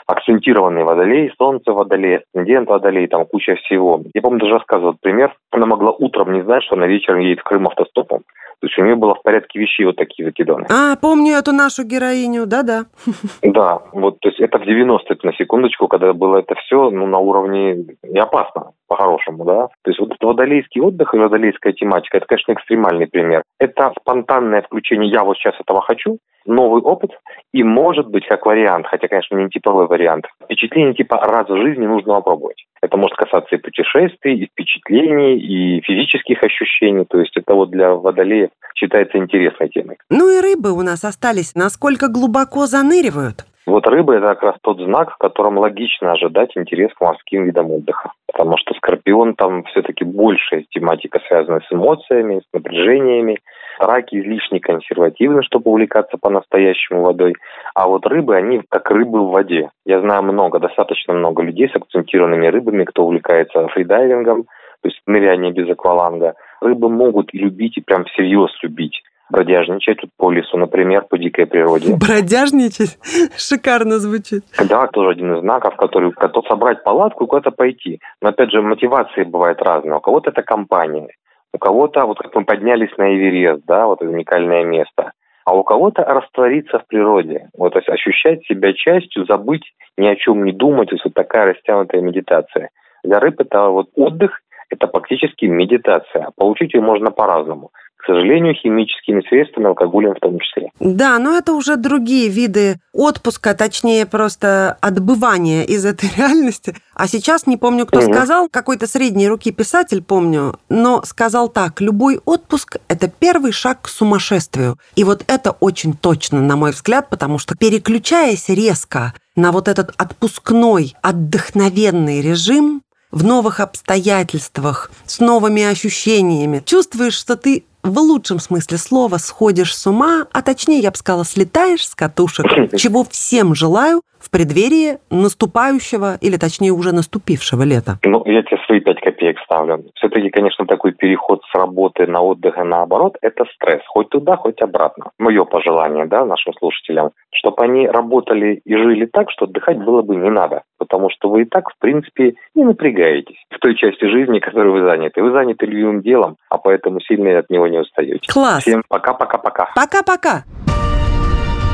акцентированный 0.06 0.84
водолей, 0.84 1.32
солнце 1.38 1.72
водолей, 1.72 2.18
асцендент 2.18 2.68
водолей, 2.68 3.06
там 3.06 3.26
куча 3.26 3.56
всего. 3.56 4.02
Я 4.14 4.22
помню, 4.22 4.40
даже 4.40 4.54
рассказывал 4.54 4.96
пример. 5.00 5.34
Она 5.50 5.66
могла 5.66 5.90
утром 5.92 6.32
не 6.32 6.42
знать, 6.42 6.62
что 6.64 6.76
она 6.76 6.86
вечером 6.86 7.20
едет 7.20 7.40
в 7.40 7.44
Крым 7.44 7.66
автостопом. 7.66 8.22
То 8.62 8.68
есть 8.68 8.78
у 8.78 8.84
нее 8.84 8.94
было 8.94 9.16
в 9.16 9.22
порядке 9.22 9.58
вещей 9.58 9.84
вот 9.84 9.96
такие 9.96 10.24
закиданы. 10.24 10.66
А, 10.70 10.94
помню 10.94 11.34
эту 11.34 11.50
нашу 11.50 11.82
героиню, 11.82 12.46
да-да. 12.46 12.84
Да, 13.42 13.80
вот, 13.92 14.20
то 14.20 14.28
есть 14.28 14.40
это 14.40 14.58
в 14.58 14.62
90-е, 14.62 15.18
на 15.24 15.32
секундочку, 15.32 15.88
когда 15.88 16.12
было 16.12 16.38
это 16.38 16.54
все, 16.54 16.90
ну, 16.90 17.06
на 17.08 17.18
уровне 17.18 17.84
не 18.04 18.20
опасно, 18.20 18.70
по-хорошему, 18.86 19.44
да. 19.44 19.66
То 19.82 19.90
есть 19.90 19.98
вот 19.98 20.10
этот 20.10 20.22
водолейский 20.22 20.80
отдых 20.80 21.12
и 21.12 21.18
водолейская 21.18 21.72
тематика, 21.72 22.18
это, 22.18 22.26
конечно, 22.26 22.52
экстремальный 22.52 23.08
пример. 23.08 23.42
Это 23.58 23.92
спонтанное 24.00 24.62
включение 24.62 25.10
«я 25.10 25.24
вот 25.24 25.36
сейчас 25.38 25.54
этого 25.58 25.82
хочу», 25.82 26.18
новый 26.46 26.82
опыт, 26.82 27.10
и 27.52 27.62
может 27.62 28.08
быть 28.08 28.26
как 28.26 28.46
вариант, 28.46 28.86
хотя, 28.86 29.08
конечно, 29.08 29.36
не 29.36 29.48
типовой 29.48 29.86
вариант, 29.86 30.26
впечатление 30.44 30.94
типа 30.94 31.16
раз 31.18 31.48
в 31.48 31.56
жизни 31.56 31.86
нужно 31.86 32.14
попробовать. 32.14 32.64
Это 32.82 32.96
может 32.96 33.16
касаться 33.16 33.54
и 33.54 33.58
путешествий, 33.58 34.36
и 34.36 34.46
впечатлений, 34.46 35.38
и 35.38 35.80
физических 35.82 36.42
ощущений. 36.42 37.04
То 37.08 37.20
есть 37.20 37.36
это 37.36 37.54
вот 37.54 37.70
для 37.70 37.94
водолея 37.94 38.50
считается 38.74 39.18
интересной 39.18 39.68
темой. 39.68 39.96
Ну 40.10 40.28
и 40.28 40.40
рыбы 40.40 40.72
у 40.72 40.82
нас 40.82 41.04
остались. 41.04 41.54
Насколько 41.54 42.08
глубоко 42.08 42.66
заныривают? 42.66 43.46
Вот 43.64 43.86
рыба– 43.86 44.14
это 44.16 44.26
как 44.28 44.42
раз 44.42 44.54
тот 44.62 44.80
знак, 44.80 45.12
в 45.12 45.18
котором 45.18 45.58
логично 45.58 46.12
ожидать 46.12 46.50
интерес 46.56 46.92
к 46.94 47.00
морским 47.00 47.44
видам 47.44 47.70
отдыха. 47.70 48.10
Потому 48.26 48.56
что 48.58 48.74
скорпион 48.74 49.34
там 49.34 49.62
все-таки 49.64 50.04
большая 50.04 50.64
тематика, 50.70 51.20
связанная 51.28 51.60
с 51.60 51.72
эмоциями, 51.72 52.40
с 52.40 52.52
напряжениями. 52.52 53.38
Раки 53.78 54.20
излишне 54.20 54.60
консервативны, 54.60 55.42
чтобы 55.42 55.70
увлекаться 55.70 56.16
по-настоящему 56.18 57.02
водой. 57.02 57.34
А 57.74 57.86
вот 57.86 58.06
рыбы, 58.06 58.36
они 58.36 58.62
как 58.68 58.90
рыбы 58.90 59.20
в 59.26 59.30
воде. 59.30 59.70
Я 59.84 60.00
знаю 60.00 60.22
много, 60.22 60.58
достаточно 60.58 61.14
много 61.14 61.42
людей 61.42 61.68
с 61.68 61.76
акцентированными 61.76 62.46
рыбами, 62.46 62.84
кто 62.84 63.04
увлекается 63.04 63.66
фридайвингом, 63.68 64.44
то 64.44 64.88
есть 64.88 65.00
ныряние 65.06 65.52
без 65.52 65.70
акваланга. 65.70 66.34
Рыбы 66.60 66.88
могут 66.88 67.32
и 67.32 67.38
любить, 67.38 67.76
и 67.76 67.80
прям 67.80 68.04
всерьез 68.04 68.50
любить 68.62 69.02
бродяжничать 69.32 69.98
по 70.18 70.30
лесу, 70.30 70.58
например, 70.58 71.06
по 71.08 71.18
дикой 71.18 71.46
природе. 71.46 71.96
Бродяжничать? 72.00 72.98
Шикарно 73.36 73.98
звучит. 73.98 74.44
Да, 74.68 74.86
тоже 74.88 75.10
один 75.10 75.34
из 75.34 75.40
знаков, 75.40 75.74
который 75.76 76.12
готов 76.12 76.46
собрать 76.46 76.84
палатку 76.84 77.24
и 77.24 77.26
куда-то 77.26 77.50
пойти. 77.50 77.98
Но 78.20 78.28
опять 78.28 78.52
же, 78.52 78.60
мотивации 78.60 79.24
бывают 79.24 79.60
разные. 79.62 79.96
У 79.96 80.00
кого-то 80.00 80.30
это 80.30 80.42
компания, 80.42 81.08
у 81.52 81.58
кого-то, 81.58 82.06
вот 82.06 82.18
как 82.18 82.34
мы 82.34 82.44
поднялись 82.44 82.96
на 82.96 83.14
Эверест, 83.14 83.64
да, 83.66 83.86
вот 83.86 84.02
уникальное 84.02 84.64
место. 84.64 85.12
А 85.44 85.56
у 85.56 85.64
кого-то 85.64 86.04
раствориться 86.04 86.78
в 86.78 86.86
природе, 86.86 87.48
вот 87.56 87.72
то 87.72 87.80
есть 87.80 87.88
ощущать 87.88 88.44
себя 88.46 88.72
частью, 88.72 89.26
забыть, 89.26 89.72
ни 89.96 90.06
о 90.06 90.16
чем 90.16 90.44
не 90.44 90.52
думать, 90.52 90.90
то 90.90 90.94
есть 90.94 91.04
вот 91.04 91.14
такая 91.14 91.52
растянутая 91.52 92.00
медитация. 92.00 92.70
Для 93.02 93.18
рыб 93.18 93.40
это 93.40 93.68
вот 93.68 93.88
отдых, 93.96 94.40
это 94.70 94.86
практически 94.86 95.46
медитация. 95.46 96.28
Получить 96.36 96.74
ее 96.74 96.80
можно 96.80 97.10
по-разному 97.10 97.70
к 98.02 98.06
сожалению, 98.06 98.54
химическими 98.54 99.22
средствами, 99.28 99.68
алкоголем 99.68 100.14
в 100.14 100.20
том 100.20 100.38
числе. 100.40 100.70
Да, 100.80 101.20
но 101.20 101.36
это 101.36 101.52
уже 101.52 101.76
другие 101.76 102.28
виды 102.28 102.80
отпуска, 102.92 103.54
точнее 103.54 104.06
просто 104.06 104.76
отбывания 104.80 105.62
из 105.62 105.86
этой 105.86 106.10
реальности. 106.16 106.74
А 106.94 107.06
сейчас 107.06 107.46
не 107.46 107.56
помню, 107.56 107.86
кто 107.86 108.00
угу. 108.00 108.12
сказал, 108.12 108.48
какой-то 108.48 108.88
средней 108.88 109.28
руки 109.28 109.52
писатель, 109.52 110.02
помню, 110.02 110.56
но 110.68 111.02
сказал 111.04 111.48
так, 111.48 111.80
любой 111.80 112.20
отпуск– 112.24 112.78
это 112.88 113.08
первый 113.08 113.52
шаг 113.52 113.82
к 113.82 113.88
сумасшествию. 113.88 114.78
И 114.96 115.04
вот 115.04 115.22
это 115.28 115.52
очень 115.52 115.94
точно, 115.94 116.40
на 116.40 116.56
мой 116.56 116.72
взгляд, 116.72 117.08
потому 117.08 117.38
что 117.38 117.56
переключаясь 117.56 118.48
резко 118.48 119.14
на 119.36 119.52
вот 119.52 119.68
этот 119.68 119.94
отпускной, 119.96 120.94
отдохновенный 121.02 122.20
режим, 122.20 122.82
в 123.12 123.24
новых 123.24 123.60
обстоятельствах, 123.60 124.90
с 125.06 125.20
новыми 125.20 125.62
ощущениями. 125.62 126.62
Чувствуешь, 126.64 127.12
что 127.12 127.36
ты 127.36 127.64
в 127.82 127.98
лучшем 127.98 128.38
смысле 128.38 128.78
слова 128.78 129.18
сходишь 129.18 129.76
с 129.76 129.86
ума, 129.86 130.26
а 130.32 130.42
точнее, 130.42 130.78
я 130.78 130.90
бы 130.90 130.96
сказала, 130.96 131.24
слетаешь 131.24 131.86
с 131.88 131.94
катушек, 131.94 132.46
чего 132.76 133.04
всем 133.04 133.54
желаю 133.54 134.02
в 134.22 134.30
преддверии 134.30 134.98
наступающего, 135.10 136.16
или 136.20 136.36
точнее 136.36 136.70
уже 136.70 136.92
наступившего 136.92 137.62
лета? 137.62 137.98
Ну, 138.04 138.22
я 138.26 138.42
тебе 138.42 138.58
свои 138.66 138.80
пять 138.80 139.00
копеек 139.00 139.38
ставлю. 139.44 139.84
Все-таки, 139.96 140.30
конечно, 140.30 140.66
такой 140.66 140.92
переход 140.92 141.42
с 141.50 141.54
работы 141.54 142.06
на 142.06 142.20
отдых 142.20 142.56
и 142.56 142.62
наоборот, 142.62 143.16
это 143.20 143.44
стресс. 143.54 143.82
Хоть 143.88 144.08
туда, 144.10 144.36
хоть 144.36 144.60
обратно. 144.62 145.10
Мое 145.18 145.44
пожелание, 145.44 146.06
да, 146.06 146.24
нашим 146.24 146.52
слушателям, 146.54 147.10
чтобы 147.32 147.62
они 147.64 147.88
работали 147.88 148.60
и 148.64 148.76
жили 148.76 149.06
так, 149.06 149.30
что 149.30 149.46
отдыхать 149.46 149.78
было 149.78 150.02
бы 150.02 150.16
не 150.16 150.30
надо. 150.30 150.62
Потому 150.78 151.08
что 151.10 151.28
вы 151.28 151.42
и 151.42 151.44
так, 151.44 151.70
в 151.70 151.78
принципе, 151.78 152.34
не 152.54 152.64
напрягаетесь 152.64 153.36
в 153.50 153.58
той 153.58 153.74
части 153.76 154.04
жизни, 154.04 154.38
которой 154.38 154.72
вы 154.72 154.88
заняты. 154.88 155.22
Вы 155.22 155.32
заняты 155.32 155.66
любимым 155.66 156.02
делом, 156.02 156.36
а 156.48 156.58
поэтому 156.58 157.00
сильно 157.00 157.38
от 157.38 157.50
него 157.50 157.66
не 157.66 157.78
устаете. 157.78 158.20
Класс. 158.32 158.62
Всем 158.62 158.82
пока-пока-пока. 158.88 159.68
Пока-пока. 159.74 160.44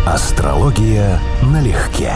Астрология 0.06 1.18
налегке. 1.42 2.12